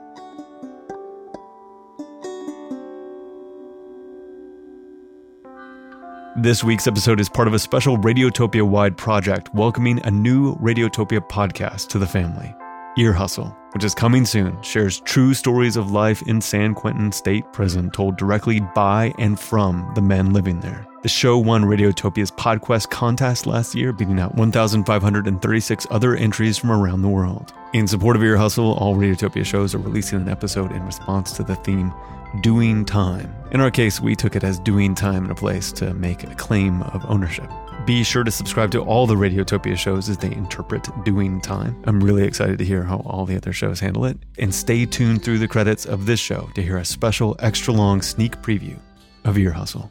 This 6.40 6.62
week's 6.62 6.86
episode 6.86 7.18
is 7.18 7.28
part 7.28 7.48
of 7.48 7.54
a 7.54 7.58
special 7.58 7.98
Radiotopia 7.98 8.62
wide 8.62 8.96
project 8.96 9.52
welcoming 9.52 10.00
a 10.04 10.10
new 10.12 10.54
Radiotopia 10.58 11.18
podcast 11.28 11.88
to 11.88 11.98
the 11.98 12.06
family. 12.06 12.54
Ear 12.98 13.12
Hustle, 13.12 13.56
which 13.74 13.84
is 13.84 13.94
coming 13.94 14.24
soon, 14.24 14.60
shares 14.60 14.98
true 15.00 15.32
stories 15.32 15.76
of 15.76 15.92
life 15.92 16.20
in 16.22 16.40
San 16.40 16.74
Quentin 16.74 17.12
State 17.12 17.44
Prison 17.52 17.92
told 17.92 18.16
directly 18.16 18.58
by 18.74 19.14
and 19.18 19.38
from 19.38 19.88
the 19.94 20.02
men 20.02 20.32
living 20.32 20.58
there. 20.58 20.84
The 21.04 21.08
show 21.08 21.38
won 21.38 21.62
Radiotopia's 21.62 22.32
PodQuest 22.32 22.90
contest 22.90 23.46
last 23.46 23.76
year, 23.76 23.92
beating 23.92 24.18
out 24.18 24.34
1,536 24.34 25.86
other 25.90 26.16
entries 26.16 26.58
from 26.58 26.72
around 26.72 27.02
the 27.02 27.08
world. 27.08 27.52
In 27.72 27.86
support 27.86 28.16
of 28.16 28.22
Ear 28.24 28.36
Hustle, 28.36 28.72
all 28.74 28.96
Radiotopia 28.96 29.46
shows 29.46 29.76
are 29.76 29.78
releasing 29.78 30.20
an 30.20 30.28
episode 30.28 30.72
in 30.72 30.84
response 30.84 31.30
to 31.32 31.44
the 31.44 31.54
theme 31.54 31.94
Doing 32.40 32.84
Time. 32.84 33.32
In 33.52 33.60
our 33.60 33.70
case, 33.70 34.00
we 34.00 34.16
took 34.16 34.34
it 34.34 34.42
as 34.42 34.58
doing 34.58 34.96
time 34.96 35.24
in 35.24 35.30
a 35.30 35.36
place 35.36 35.70
to 35.74 35.94
make 35.94 36.24
a 36.24 36.34
claim 36.34 36.82
of 36.82 37.08
ownership. 37.08 37.48
Be 37.84 38.02
sure 38.02 38.24
to 38.24 38.30
subscribe 38.30 38.70
to 38.72 38.82
all 38.82 39.06
the 39.06 39.14
Radiotopia 39.14 39.76
shows 39.76 40.08
as 40.08 40.18
they 40.18 40.30
interpret 40.32 40.88
doing 41.04 41.40
time. 41.40 41.80
I'm 41.86 42.00
really 42.00 42.24
excited 42.24 42.58
to 42.58 42.64
hear 42.64 42.82
how 42.82 42.98
all 43.06 43.24
the 43.24 43.36
other 43.36 43.52
shows 43.52 43.80
handle 43.80 44.04
it. 44.04 44.18
And 44.38 44.54
stay 44.54 44.84
tuned 44.84 45.22
through 45.22 45.38
the 45.38 45.48
credits 45.48 45.86
of 45.86 46.06
this 46.06 46.20
show 46.20 46.50
to 46.54 46.62
hear 46.62 46.76
a 46.76 46.84
special 46.84 47.36
extra 47.38 47.72
long 47.72 48.02
sneak 48.02 48.40
preview 48.42 48.78
of 49.24 49.38
Ear 49.38 49.52
Hustle. 49.52 49.88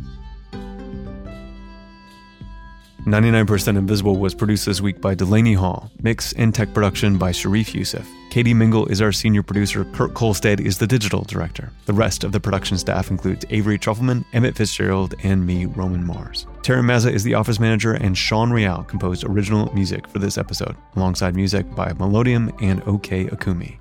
99% 3.08 3.78
Invisible 3.78 4.18
was 4.18 4.36
produced 4.36 4.66
this 4.66 4.82
week 4.82 5.00
by 5.00 5.16
Delaney 5.16 5.54
Hall, 5.54 5.90
mix 6.02 6.34
and 6.34 6.54
tech 6.54 6.74
production 6.74 7.18
by 7.18 7.32
Sharif 7.32 7.74
Youssef. 7.74 8.06
Katie 8.32 8.54
Mingle 8.54 8.86
is 8.88 9.02
our 9.02 9.14
senior 9.14 9.42
producer, 9.42 9.86
Kurt 9.94 10.14
Kohlstedt 10.14 10.60
is 10.60 10.78
the 10.78 10.88
digital 10.88 11.22
director. 11.22 11.72
The 11.86 11.94
rest 11.94 12.26
of 12.26 12.34
the 12.34 12.42
production 12.42 12.78
staff 12.78 13.10
includes 13.10 13.46
Avery 13.50 13.80
Trufelman, 13.80 14.26
Emmett 14.34 14.58
Fitzgerald, 14.58 15.16
and 15.24 15.46
me, 15.46 15.68
Roman 15.68 16.06
Mars. 16.06 16.48
Tara 16.64 16.82
Mazza 16.82 17.10
is 17.10 17.24
the 17.24 17.34
office 17.34 17.62
manager, 17.62 17.94
and 17.94 18.18
Sean 18.18 18.52
Real 18.52 18.84
composed 18.84 19.24
original 19.24 19.74
music 19.74 20.06
for 20.06 20.20
this 20.20 20.38
episode, 20.38 20.76
alongside 20.98 21.34
music 21.34 21.74
by 21.76 21.94
Melodium 21.94 22.54
and 22.62 22.84
OK 22.84 23.28
Ikumi. 23.28 23.78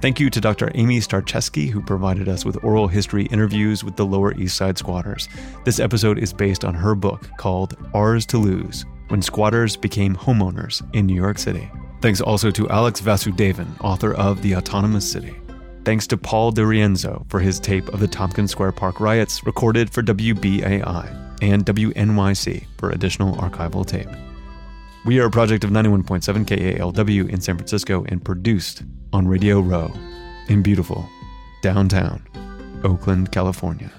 Thank 0.00 0.20
you 0.20 0.30
to 0.30 0.40
Dr. 0.40 0.70
Amy 0.76 1.00
Starecheski, 1.00 1.68
who 1.68 1.82
provided 1.82 2.28
us 2.28 2.44
with 2.44 2.62
oral 2.62 2.86
history 2.86 3.26
interviews 3.26 3.82
with 3.82 3.96
the 3.96 4.06
Lower 4.06 4.32
East 4.34 4.56
Side 4.56 4.78
squatters. 4.78 5.28
This 5.64 5.80
episode 5.80 6.20
is 6.20 6.32
based 6.32 6.64
on 6.64 6.72
her 6.72 6.94
book 6.94 7.28
called 7.36 7.76
Ours 7.94 8.24
to 8.26 8.38
Lose 8.38 8.86
When 9.08 9.20
Squatters 9.20 9.76
Became 9.76 10.14
Homeowners 10.14 10.88
in 10.94 11.06
New 11.06 11.16
York 11.16 11.36
City. 11.36 11.68
Thanks 12.00 12.20
also 12.20 12.52
to 12.52 12.68
Alex 12.68 13.00
Vasudevan, 13.00 13.66
author 13.82 14.14
of 14.14 14.40
The 14.40 14.54
Autonomous 14.54 15.10
City. 15.10 15.34
Thanks 15.84 16.06
to 16.08 16.16
Paul 16.16 16.52
DiRienzo 16.52 17.28
for 17.28 17.40
his 17.40 17.58
tape 17.58 17.88
of 17.88 17.98
the 17.98 18.06
Tompkins 18.06 18.52
Square 18.52 18.72
Park 18.72 19.00
riots 19.00 19.44
recorded 19.44 19.90
for 19.90 20.04
WBAI 20.04 21.42
and 21.42 21.66
WNYC 21.66 22.66
for 22.78 22.90
additional 22.90 23.34
archival 23.38 23.84
tape. 23.84 24.08
We 25.04 25.18
are 25.18 25.26
a 25.26 25.30
project 25.30 25.64
of 25.64 25.70
91.7 25.70 26.44
KALW 26.44 27.28
in 27.30 27.40
San 27.40 27.56
Francisco 27.56 28.04
and 28.08 28.24
produced 28.24 28.84
on 29.12 29.26
Radio 29.26 29.60
Row 29.60 29.92
in 30.48 30.62
beautiful 30.62 31.08
downtown 31.62 32.22
Oakland, 32.84 33.32
California. 33.32 33.90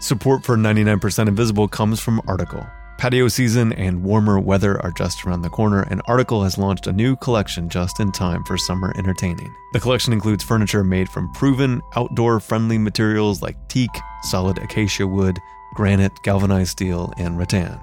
Support 0.00 0.44
for 0.44 0.56
99% 0.56 1.26
Invisible 1.26 1.68
comes 1.68 2.00
from 2.00 2.20
Article. 2.28 2.64
Patio 2.98 3.28
season 3.28 3.72
and 3.72 4.02
warmer 4.02 4.40
weather 4.40 4.80
are 4.82 4.90
just 4.90 5.24
around 5.24 5.42
the 5.42 5.48
corner, 5.48 5.82
and 5.82 6.02
Article 6.06 6.42
has 6.42 6.58
launched 6.58 6.86
a 6.86 6.92
new 6.92 7.14
collection 7.16 7.68
just 7.68 8.00
in 8.00 8.10
time 8.12 8.42
for 8.44 8.58
summer 8.58 8.92
entertaining. 8.96 9.54
The 9.72 9.80
collection 9.80 10.12
includes 10.12 10.42
furniture 10.42 10.82
made 10.82 11.08
from 11.08 11.32
proven, 11.32 11.80
outdoor 11.96 12.40
friendly 12.40 12.76
materials 12.76 13.40
like 13.40 13.56
teak, 13.68 13.90
solid 14.22 14.58
acacia 14.58 15.06
wood, 15.06 15.38
granite, 15.74 16.12
galvanized 16.24 16.70
steel, 16.70 17.12
and 17.18 17.38
rattan. 17.38 17.78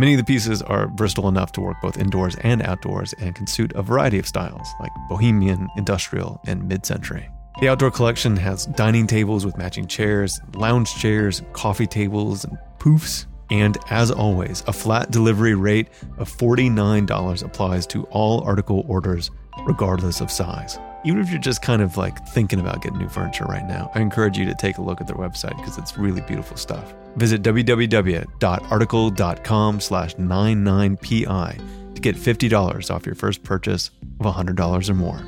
Many 0.00 0.14
of 0.14 0.16
the 0.16 0.24
pieces 0.24 0.62
are 0.62 0.90
versatile 0.94 1.28
enough 1.28 1.52
to 1.52 1.60
work 1.60 1.76
both 1.82 1.98
indoors 1.98 2.34
and 2.36 2.62
outdoors 2.62 3.12
and 3.18 3.34
can 3.34 3.46
suit 3.46 3.70
a 3.74 3.82
variety 3.82 4.18
of 4.18 4.26
styles, 4.26 4.66
like 4.80 4.90
bohemian, 5.10 5.68
industrial, 5.76 6.40
and 6.46 6.66
mid 6.66 6.86
century. 6.86 7.28
The 7.60 7.68
outdoor 7.68 7.90
collection 7.90 8.34
has 8.38 8.64
dining 8.64 9.06
tables 9.06 9.44
with 9.44 9.58
matching 9.58 9.86
chairs, 9.86 10.40
lounge 10.54 10.94
chairs, 10.94 11.42
coffee 11.52 11.86
tables, 11.86 12.46
and 12.46 12.56
poofs. 12.78 13.26
And 13.50 13.76
as 13.90 14.10
always, 14.10 14.64
a 14.66 14.72
flat 14.72 15.10
delivery 15.10 15.54
rate 15.54 15.88
of 16.16 16.34
$49 16.34 17.44
applies 17.44 17.86
to 17.88 18.04
all 18.04 18.42
article 18.42 18.86
orders, 18.88 19.30
regardless 19.66 20.22
of 20.22 20.30
size. 20.30 20.78
Even 21.04 21.20
if 21.20 21.30
you're 21.30 21.38
just 21.38 21.62
kind 21.62 21.80
of 21.80 21.96
like 21.96 22.26
thinking 22.28 22.60
about 22.60 22.82
getting 22.82 22.98
new 22.98 23.08
furniture 23.08 23.44
right 23.44 23.66
now, 23.66 23.90
I 23.94 24.00
encourage 24.00 24.36
you 24.36 24.44
to 24.44 24.54
take 24.54 24.78
a 24.78 24.82
look 24.82 25.00
at 25.00 25.06
their 25.06 25.16
website 25.16 25.56
because 25.56 25.78
it's 25.78 25.96
really 25.96 26.20
beautiful 26.20 26.56
stuff. 26.56 26.92
Visit 27.16 27.42
www.article.com 27.42 29.80
slash 29.80 30.14
99pi 30.16 31.94
to 31.94 32.00
get 32.00 32.16
$50 32.16 32.94
off 32.94 33.06
your 33.06 33.14
first 33.14 33.42
purchase 33.42 33.90
of 34.20 34.26
$100 34.26 34.88
or 34.88 34.94
more. 34.94 35.20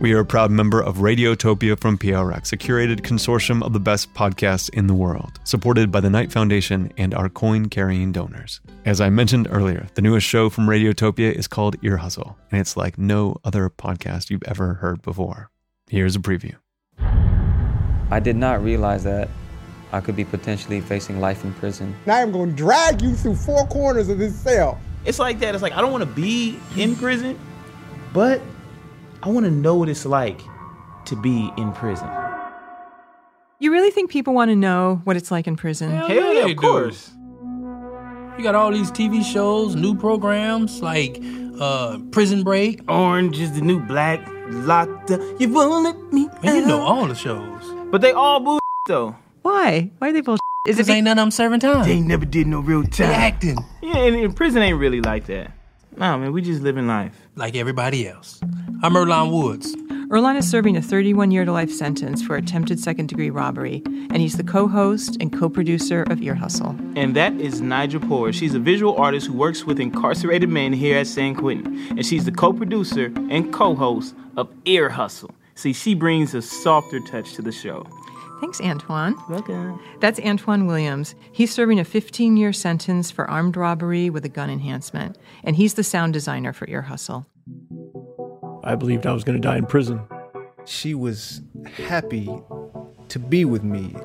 We 0.00 0.12
are 0.12 0.20
a 0.20 0.24
proud 0.24 0.52
member 0.52 0.80
of 0.80 0.98
Radiotopia 0.98 1.76
from 1.76 1.98
PRX, 1.98 2.52
a 2.52 2.56
curated 2.56 3.00
consortium 3.00 3.64
of 3.64 3.72
the 3.72 3.80
best 3.80 4.14
podcasts 4.14 4.70
in 4.70 4.86
the 4.86 4.94
world, 4.94 5.40
supported 5.42 5.90
by 5.90 5.98
the 5.98 6.08
Knight 6.08 6.30
Foundation 6.30 6.92
and 6.96 7.12
our 7.14 7.28
coin 7.28 7.68
carrying 7.68 8.12
donors. 8.12 8.60
As 8.84 9.00
I 9.00 9.10
mentioned 9.10 9.48
earlier, 9.50 9.88
the 9.94 10.02
newest 10.02 10.24
show 10.24 10.50
from 10.50 10.68
Radiotopia 10.68 11.32
is 11.32 11.48
called 11.48 11.74
Ear 11.82 11.96
Hustle, 11.96 12.38
and 12.52 12.60
it's 12.60 12.76
like 12.76 12.96
no 12.96 13.38
other 13.42 13.68
podcast 13.68 14.30
you've 14.30 14.44
ever 14.44 14.74
heard 14.74 15.02
before. 15.02 15.50
Here's 15.88 16.14
a 16.14 16.20
preview. 16.20 16.54
I 18.12 18.20
did 18.20 18.36
not 18.36 18.62
realize 18.62 19.02
that 19.02 19.28
I 19.90 20.00
could 20.00 20.14
be 20.14 20.24
potentially 20.24 20.80
facing 20.80 21.18
life 21.18 21.42
in 21.42 21.52
prison. 21.54 21.92
Now 22.06 22.18
I 22.18 22.20
am 22.20 22.30
going 22.30 22.50
to 22.50 22.56
drag 22.56 23.02
you 23.02 23.16
through 23.16 23.34
four 23.34 23.66
corners 23.66 24.08
of 24.08 24.18
this 24.18 24.38
cell. 24.38 24.80
It's 25.04 25.18
like 25.18 25.40
that. 25.40 25.56
It's 25.56 25.62
like 25.62 25.72
I 25.72 25.80
don't 25.80 25.90
want 25.90 26.04
to 26.04 26.10
be 26.10 26.56
in 26.76 26.94
prison, 26.94 27.36
but 28.12 28.40
I 29.22 29.30
want 29.30 29.46
to 29.46 29.50
know 29.50 29.74
what 29.74 29.88
it's 29.88 30.06
like 30.06 30.40
to 31.06 31.16
be 31.16 31.50
in 31.56 31.72
prison. 31.72 32.08
You 33.58 33.72
really 33.72 33.90
think 33.90 34.10
people 34.10 34.32
want 34.32 34.50
to 34.50 34.56
know 34.56 35.00
what 35.02 35.16
it's 35.16 35.32
like 35.32 35.48
in 35.48 35.56
prison? 35.56 35.90
Hell, 35.90 36.06
Hell 36.06 36.34
yeah, 36.34 36.46
of 36.46 36.56
course. 36.56 37.10
You 38.36 38.44
got 38.44 38.54
all 38.54 38.70
these 38.70 38.92
TV 38.92 39.24
shows, 39.24 39.74
new 39.74 39.96
programs 39.96 40.80
like 40.80 41.20
uh, 41.58 41.98
Prison 42.12 42.44
Break. 42.44 42.80
Orange 42.88 43.40
is 43.40 43.52
the 43.52 43.60
new 43.60 43.80
black. 43.80 44.20
Locked 44.50 45.10
up. 45.10 45.20
You 45.40 45.52
won't 45.52 45.84
let 45.84 46.12
me. 46.12 46.28
Man, 46.44 46.56
you 46.56 46.66
know 46.66 46.80
all 46.80 47.06
the 47.08 47.16
shows. 47.16 47.62
But 47.90 48.00
they 48.00 48.12
all 48.12 48.38
bull 48.38 48.60
though. 48.86 49.16
Why? 49.42 49.90
Why 49.98 50.10
are 50.10 50.12
they 50.12 50.20
bull? 50.20 50.38
Is 50.68 50.78
it 50.78 50.88
ain't 50.88 51.04
none 51.04 51.18
of 51.18 51.22
them 51.22 51.30
serving 51.32 51.60
time? 51.60 51.84
They 51.84 52.00
never 52.00 52.24
did 52.24 52.46
no 52.46 52.60
real 52.60 52.84
time. 52.84 53.08
They 53.08 53.14
acting. 53.14 53.58
Yeah, 53.82 53.96
and, 53.96 54.16
and 54.16 54.36
prison 54.36 54.62
ain't 54.62 54.78
really 54.78 55.00
like 55.00 55.26
that. 55.26 55.52
Nah, 55.96 56.16
man, 56.16 56.32
we 56.32 56.42
just 56.42 56.62
living 56.62 56.86
life 56.86 57.16
like 57.34 57.56
everybody 57.56 58.06
else. 58.06 58.40
I'm 58.80 58.94
Earlonne 58.94 59.32
Woods. 59.32 59.74
Earlonne 60.08 60.38
is 60.38 60.48
serving 60.48 60.76
a 60.76 60.80
31 60.80 61.32
year 61.32 61.44
to 61.44 61.50
life 61.50 61.70
sentence 61.70 62.22
for 62.22 62.36
attempted 62.36 62.78
second 62.78 63.08
degree 63.08 63.28
robbery, 63.28 63.82
and 63.84 64.18
he's 64.18 64.36
the 64.36 64.44
co 64.44 64.68
host 64.68 65.16
and 65.20 65.36
co 65.36 65.48
producer 65.48 66.04
of 66.04 66.22
Ear 66.22 66.36
Hustle. 66.36 66.76
And 66.94 67.16
that 67.16 67.32
is 67.40 67.60
Nigel 67.60 68.00
Poor. 68.00 68.32
She's 68.32 68.54
a 68.54 68.60
visual 68.60 68.96
artist 68.96 69.26
who 69.26 69.32
works 69.32 69.64
with 69.64 69.80
incarcerated 69.80 70.48
men 70.48 70.72
here 70.72 70.96
at 70.96 71.08
San 71.08 71.34
Quentin, 71.34 71.76
and 71.90 72.06
she's 72.06 72.24
the 72.24 72.30
co 72.30 72.52
producer 72.52 73.06
and 73.30 73.52
co 73.52 73.74
host 73.74 74.14
of 74.36 74.48
Ear 74.64 74.88
Hustle. 74.90 75.34
See, 75.56 75.72
she 75.72 75.94
brings 75.94 76.32
a 76.32 76.40
softer 76.40 77.00
touch 77.00 77.34
to 77.34 77.42
the 77.42 77.50
show. 77.50 77.84
Thanks, 78.40 78.60
Antoine. 78.60 79.16
Welcome. 79.28 79.82
That's 79.98 80.20
Antoine 80.20 80.68
Williams. 80.68 81.16
He's 81.32 81.52
serving 81.52 81.80
a 81.80 81.84
15 81.84 82.36
year 82.36 82.52
sentence 82.52 83.10
for 83.10 83.28
armed 83.28 83.56
robbery 83.56 84.08
with 84.08 84.24
a 84.24 84.28
gun 84.28 84.50
enhancement, 84.50 85.18
and 85.42 85.56
he's 85.56 85.74
the 85.74 85.82
sound 85.82 86.12
designer 86.12 86.52
for 86.52 86.68
Ear 86.68 86.82
Hustle. 86.82 87.26
I 88.68 88.74
believed 88.74 89.06
I 89.06 89.14
was 89.14 89.24
going 89.24 89.40
to 89.40 89.48
die 89.48 89.56
in 89.56 89.64
prison. 89.64 89.98
She 90.66 90.94
was 90.94 91.40
happy 91.86 92.28
to 93.08 93.18
be 93.18 93.46
with 93.46 93.64
me. 93.64 93.96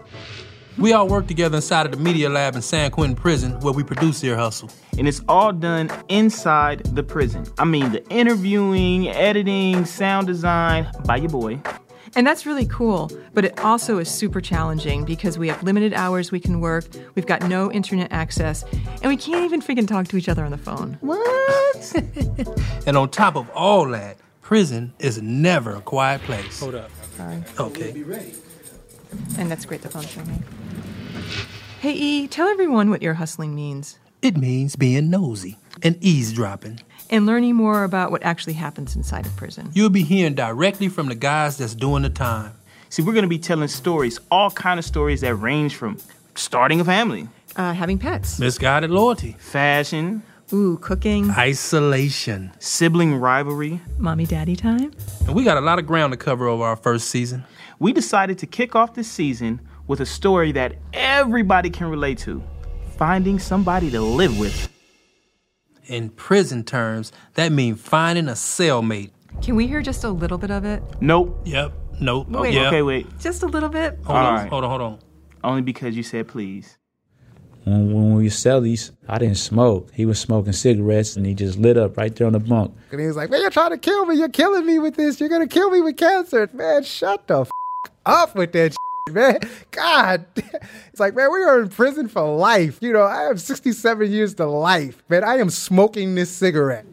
We 0.78 0.94
all 0.94 1.06
work 1.10 1.28
together 1.28 1.58
inside 1.58 1.86
of 1.86 1.92
the 1.92 1.98
Media 1.98 2.30
Lab 2.30 2.56
in 2.56 2.62
San 2.62 2.90
Quentin 2.90 3.18
Prison 3.18 3.60
where 3.60 3.74
we 3.74 3.84
produce 3.84 4.24
Ear 4.24 4.38
Hustle. 4.38 4.70
And 4.98 5.06
it's 5.06 5.22
all 5.28 5.52
done 5.52 5.92
inside 6.08 6.86
the 6.86 7.04
prison. 7.04 7.46
I 7.58 7.66
mean, 7.66 7.92
the 7.92 8.08
interviewing, 8.08 9.10
editing, 9.10 9.84
sound 9.84 10.28
design 10.28 10.90
by 11.04 11.18
your 11.18 11.30
boy. 11.30 11.62
And 12.16 12.26
that's 12.26 12.46
really 12.46 12.68
cool, 12.68 13.12
but 13.34 13.44
it 13.44 13.60
also 13.60 13.98
is 13.98 14.08
super 14.08 14.40
challenging 14.40 15.04
because 15.04 15.38
we 15.38 15.50
have 15.50 15.62
limited 15.64 15.94
hours 15.94 16.32
we 16.32 16.40
can 16.40 16.62
work, 16.62 16.86
we've 17.16 17.26
got 17.26 17.44
no 17.50 17.70
internet 17.70 18.14
access, 18.14 18.64
and 19.02 19.08
we 19.08 19.18
can't 19.18 19.44
even 19.44 19.62
freaking 19.62 19.88
talk 19.88 20.08
to 20.08 20.16
each 20.16 20.30
other 20.30 20.46
on 20.46 20.52
the 20.52 20.58
phone. 20.58 20.98
What? 21.02 21.96
and 22.88 22.96
on 22.96 23.10
top 23.10 23.36
of 23.36 23.50
all 23.50 23.90
that, 23.90 24.18
prison 24.44 24.94
is 25.00 25.20
never 25.22 25.76
a 25.76 25.82
quiet 25.82 26.22
place. 26.22 26.60
Hold 26.60 26.76
up. 26.76 26.92
Sorry. 27.18 27.44
Okay. 27.60 28.04
And 29.38 29.50
that's 29.50 29.66
great, 29.66 29.82
the 29.82 29.90
phone's 29.90 30.16
ringing. 30.16 30.44
Hey, 31.80 31.94
E, 31.94 32.28
tell 32.28 32.48
everyone 32.48 32.90
what 32.90 33.02
ear 33.04 33.16
hustling 33.16 33.56
means. 33.56 33.98
It 34.22 34.38
means 34.38 34.76
being 34.76 35.10
nosy 35.10 35.58
and 35.82 35.98
eavesdropping. 36.02 36.80
And 37.10 37.26
learning 37.26 37.56
more 37.56 37.84
about 37.84 38.12
what 38.12 38.24
actually 38.24 38.54
happens 38.54 38.96
inside 38.96 39.26
of 39.26 39.36
prison. 39.36 39.70
You'll 39.74 39.90
be 39.90 40.04
hearing 40.04 40.34
directly 40.34 40.88
from 40.88 41.08
the 41.08 41.16
guys 41.16 41.58
that's 41.58 41.76
doing 41.76 42.04
the 42.04 42.10
time. 42.10 42.54
See, 42.90 43.02
we're 43.02 43.14
going 43.14 43.24
to 43.24 43.30
be 43.30 43.40
telling 43.40 43.68
stories, 43.68 44.20
all 44.32 44.50
kind 44.52 44.80
of 44.80 44.86
stories 44.86 45.22
that 45.22 45.36
range 45.36 45.76
from 45.76 45.98
starting 46.36 46.80
a 46.80 46.86
family, 46.86 47.28
Uh, 47.56 47.74
having 47.74 48.00
pets. 48.00 48.40
Misguided 48.40 48.90
loyalty, 48.90 49.36
fashion, 49.40 50.24
Ooh, 50.54 50.78
cooking. 50.78 51.32
isolation. 51.32 52.52
sibling 52.60 53.16
rivalry. 53.16 53.82
Mommy 53.98 54.26
daddy 54.26 54.56
time. 54.56 54.92
And 55.26 55.36
we 55.36 55.44
got 55.44 55.58
a 55.58 55.62
lot 55.62 55.80
of 55.80 55.88
ground 55.88 56.14
to 56.14 56.18
cover 56.18 56.48
over 56.48 56.64
our 56.64 56.76
first 56.76 57.10
season. 57.10 57.44
We 57.80 57.92
decided 57.92 58.38
to 58.40 58.46
kick 58.46 58.76
off 58.76 58.94
this 58.94 59.10
season 59.10 59.62
with 59.88 60.00
a 60.00 60.06
story 60.06 60.52
that 60.52 60.76
everybody 60.94 61.70
can 61.70 61.88
relate 61.88 62.20
to 62.20 62.44
finding 62.98 63.40
somebody 63.40 63.90
to 63.90 64.00
live 64.00 64.38
with. 64.40 64.70
In 65.88 66.10
prison 66.10 66.64
terms, 66.64 67.12
that 67.34 67.52
means 67.52 67.82
finding 67.82 68.28
a 68.28 68.34
cellmate. 68.34 69.12
Can 69.42 69.56
we 69.56 69.68
hear 69.68 69.82
just 69.82 70.04
a 70.04 70.10
little 70.10 70.38
bit 70.38 70.52
of 70.52 70.64
it? 70.64 70.84
Nope. 71.02 71.42
Yep. 71.46 71.74
Nope. 72.00 72.30
Wait. 72.30 72.54
Yep. 72.54 72.68
Okay, 72.68 72.82
wait. 72.82 73.20
Just 73.20 73.44
a 73.44 73.48
little 73.48 73.70
bit? 73.70 74.00
Hold 74.06 74.18
on. 74.18 74.26
All 74.26 74.34
right. 74.34 74.50
Hold 74.50 74.64
on. 74.64 74.70
Hold 74.70 74.82
on. 74.82 75.00
Only 75.44 75.62
because 75.62 75.98
you 75.98 76.04
said 76.04 76.28
please. 76.28 76.78
When, 77.66 77.94
when 77.94 78.16
we 78.16 78.30
sell 78.30 78.62
these, 78.62 78.92
I 79.08 79.18
didn't 79.20 79.38
smoke. 79.38 79.90
He 79.94 80.06
was 80.06 80.20
smoking 80.20 80.54
cigarettes 80.54 81.16
and 81.16 81.26
he 81.26 81.34
just 81.34 81.58
lit 81.58 81.78
up 81.78 81.98
right 81.98 82.14
there 82.16 82.28
on 82.28 82.34
the 82.34 82.40
bunk. 82.40 82.76
And 82.92 83.00
he 83.00 83.08
was 83.08 83.16
like, 83.16 83.30
man, 83.30 83.42
you're 83.42 83.50
trying 83.50 83.72
to 83.72 83.78
kill 83.78 84.06
me. 84.06 84.16
You're 84.16 84.30
killing 84.30 84.66
me 84.66 84.80
with 84.80 84.96
this. 84.96 85.20
You're 85.20 85.30
going 85.30 85.48
to 85.48 85.54
kill 85.54 85.70
me 85.70 85.82
with 85.82 85.98
cancer. 85.98 86.50
Man, 86.54 86.84
shut 86.84 87.28
the 87.28 87.42
f- 87.42 87.50
up 88.06 88.36
with 88.36 88.52
that 88.54 88.74
shit, 89.08 89.16
man. 89.16 89.40
God. 89.72 90.26
It's 90.92 91.00
like, 91.00 91.16
man, 91.16 91.32
we 91.32 91.42
are 91.42 91.60
in 91.60 91.70
prison 91.70 92.08
for 92.08 92.22
life. 92.38 92.78
You 92.80 92.94
know, 92.94 93.02
I 93.02 93.24
have 93.24 93.42
67 93.42 94.12
years 94.12 94.36
to 94.36 94.46
life. 94.46 95.04
Man, 95.10 95.24
I 95.24 95.38
am 95.38 95.50
smoking 95.50 96.14
this 96.14 96.30
cigarette. 96.30 96.86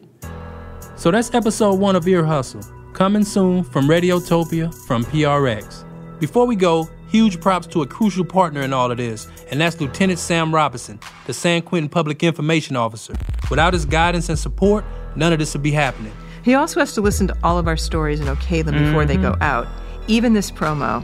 So 0.95 1.11
that's 1.11 1.31
episode 1.35 1.75
one 1.75 1.95
of 1.95 2.07
Ear 2.07 2.23
Hustle, 2.25 2.61
coming 2.93 3.23
soon 3.23 3.63
from 3.63 3.85
Radiotopia 3.87 4.73
from 4.87 5.05
PRX. 5.05 5.85
Before 6.19 6.47
we 6.47 6.55
go, 6.55 6.89
huge 7.11 7.41
props 7.41 7.67
to 7.67 7.81
a 7.81 7.87
crucial 7.87 8.23
partner 8.23 8.61
in 8.61 8.71
all 8.71 8.89
of 8.89 8.97
this, 8.97 9.27
and 9.51 9.59
that's 9.59 9.81
Lieutenant 9.81 10.17
Sam 10.17 10.55
Robinson, 10.55 10.97
the 11.27 11.33
San 11.33 11.61
Quentin 11.61 11.89
Public 11.89 12.23
Information 12.23 12.77
Officer. 12.77 13.13
Without 13.49 13.73
his 13.73 13.85
guidance 13.85 14.29
and 14.29 14.39
support, 14.39 14.85
none 15.17 15.33
of 15.33 15.39
this 15.39 15.53
would 15.53 15.61
be 15.61 15.71
happening. 15.71 16.13
He 16.43 16.55
also 16.55 16.79
has 16.79 16.93
to 16.93 17.01
listen 17.01 17.27
to 17.27 17.37
all 17.43 17.59
of 17.59 17.67
our 17.67 17.75
stories 17.75 18.21
and 18.21 18.29
okay 18.29 18.61
them 18.61 18.81
before 18.81 19.03
they 19.05 19.17
go 19.17 19.33
mm-hmm. 19.33 19.43
out, 19.43 19.67
even 20.07 20.31
this 20.33 20.49
promo. 20.49 21.03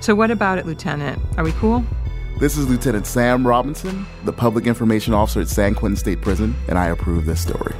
So, 0.00 0.16
what 0.16 0.32
about 0.32 0.58
it, 0.58 0.66
Lieutenant? 0.66 1.22
Are 1.38 1.44
we 1.44 1.52
cool? 1.52 1.84
This 2.40 2.58
is 2.58 2.68
Lieutenant 2.68 3.06
Sam 3.06 3.46
Robinson, 3.46 4.04
the 4.24 4.32
Public 4.32 4.66
Information 4.66 5.14
Officer 5.14 5.40
at 5.40 5.46
San 5.48 5.76
Quentin 5.76 5.96
State 5.96 6.20
Prison, 6.20 6.56
and 6.68 6.76
I 6.76 6.88
approve 6.88 7.26
this 7.26 7.40
story. 7.40 7.76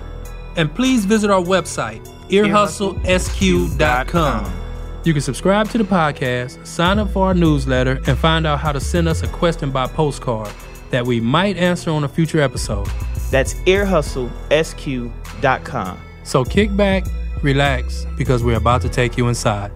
And 0.56 0.72
please 0.72 1.04
visit 1.04 1.28
our 1.28 1.42
website, 1.42 2.06
earhustlesq.com. 2.28 4.63
You 5.04 5.12
can 5.12 5.22
subscribe 5.22 5.68
to 5.70 5.78
the 5.78 5.84
podcast, 5.84 6.66
sign 6.66 6.98
up 6.98 7.10
for 7.10 7.26
our 7.26 7.34
newsletter, 7.34 8.00
and 8.06 8.18
find 8.18 8.46
out 8.46 8.60
how 8.60 8.72
to 8.72 8.80
send 8.80 9.06
us 9.06 9.22
a 9.22 9.28
question 9.28 9.70
by 9.70 9.86
postcard 9.86 10.50
that 10.90 11.04
we 11.04 11.20
might 11.20 11.58
answer 11.58 11.90
on 11.90 12.04
a 12.04 12.08
future 12.08 12.40
episode. 12.40 12.88
That's 13.30 13.52
earhustlesq.com. 13.54 16.00
So 16.22 16.44
kick 16.44 16.74
back, 16.74 17.04
relax, 17.42 18.06
because 18.16 18.42
we're 18.42 18.56
about 18.56 18.80
to 18.82 18.88
take 18.88 19.18
you 19.18 19.28
inside. 19.28 19.70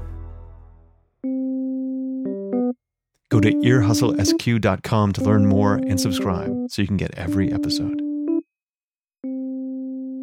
Go 3.30 3.40
to 3.40 3.52
earhustlesq.com 3.52 5.12
to 5.12 5.22
learn 5.22 5.44
more 5.44 5.74
and 5.74 6.00
subscribe 6.00 6.50
so 6.70 6.80
you 6.80 6.88
can 6.88 6.96
get 6.96 7.14
every 7.18 7.52
episode. 7.52 8.07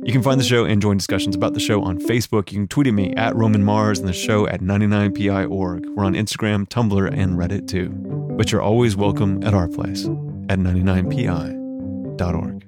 You 0.05 0.11
can 0.11 0.21
find 0.21 0.39
the 0.39 0.45
show 0.45 0.65
and 0.65 0.79
join 0.79 0.97
discussions 0.97 1.35
about 1.35 1.55
the 1.55 1.59
show 1.59 1.81
on 1.81 1.97
Facebook. 1.97 2.51
You 2.51 2.59
can 2.59 2.67
tweet 2.67 2.85
at 2.85 2.93
me 2.93 3.15
at 3.15 3.35
Roman 3.35 3.63
Mars 3.63 3.97
and 3.97 4.07
the 4.07 4.13
show 4.13 4.47
at 4.47 4.61
99pi.org. 4.61 5.89
We're 5.89 6.05
on 6.05 6.13
Instagram, 6.13 6.69
Tumblr, 6.69 7.11
and 7.11 7.39
Reddit 7.39 7.67
too. 7.67 7.89
But 8.37 8.51
you're 8.51 8.61
always 8.61 8.95
welcome 8.95 9.43
at 9.43 9.55
our 9.55 9.67
place 9.67 10.05
at 10.05 10.59
99pi.org. 10.59 12.61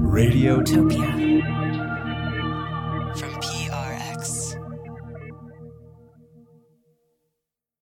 Radiotopia. 0.00 1.23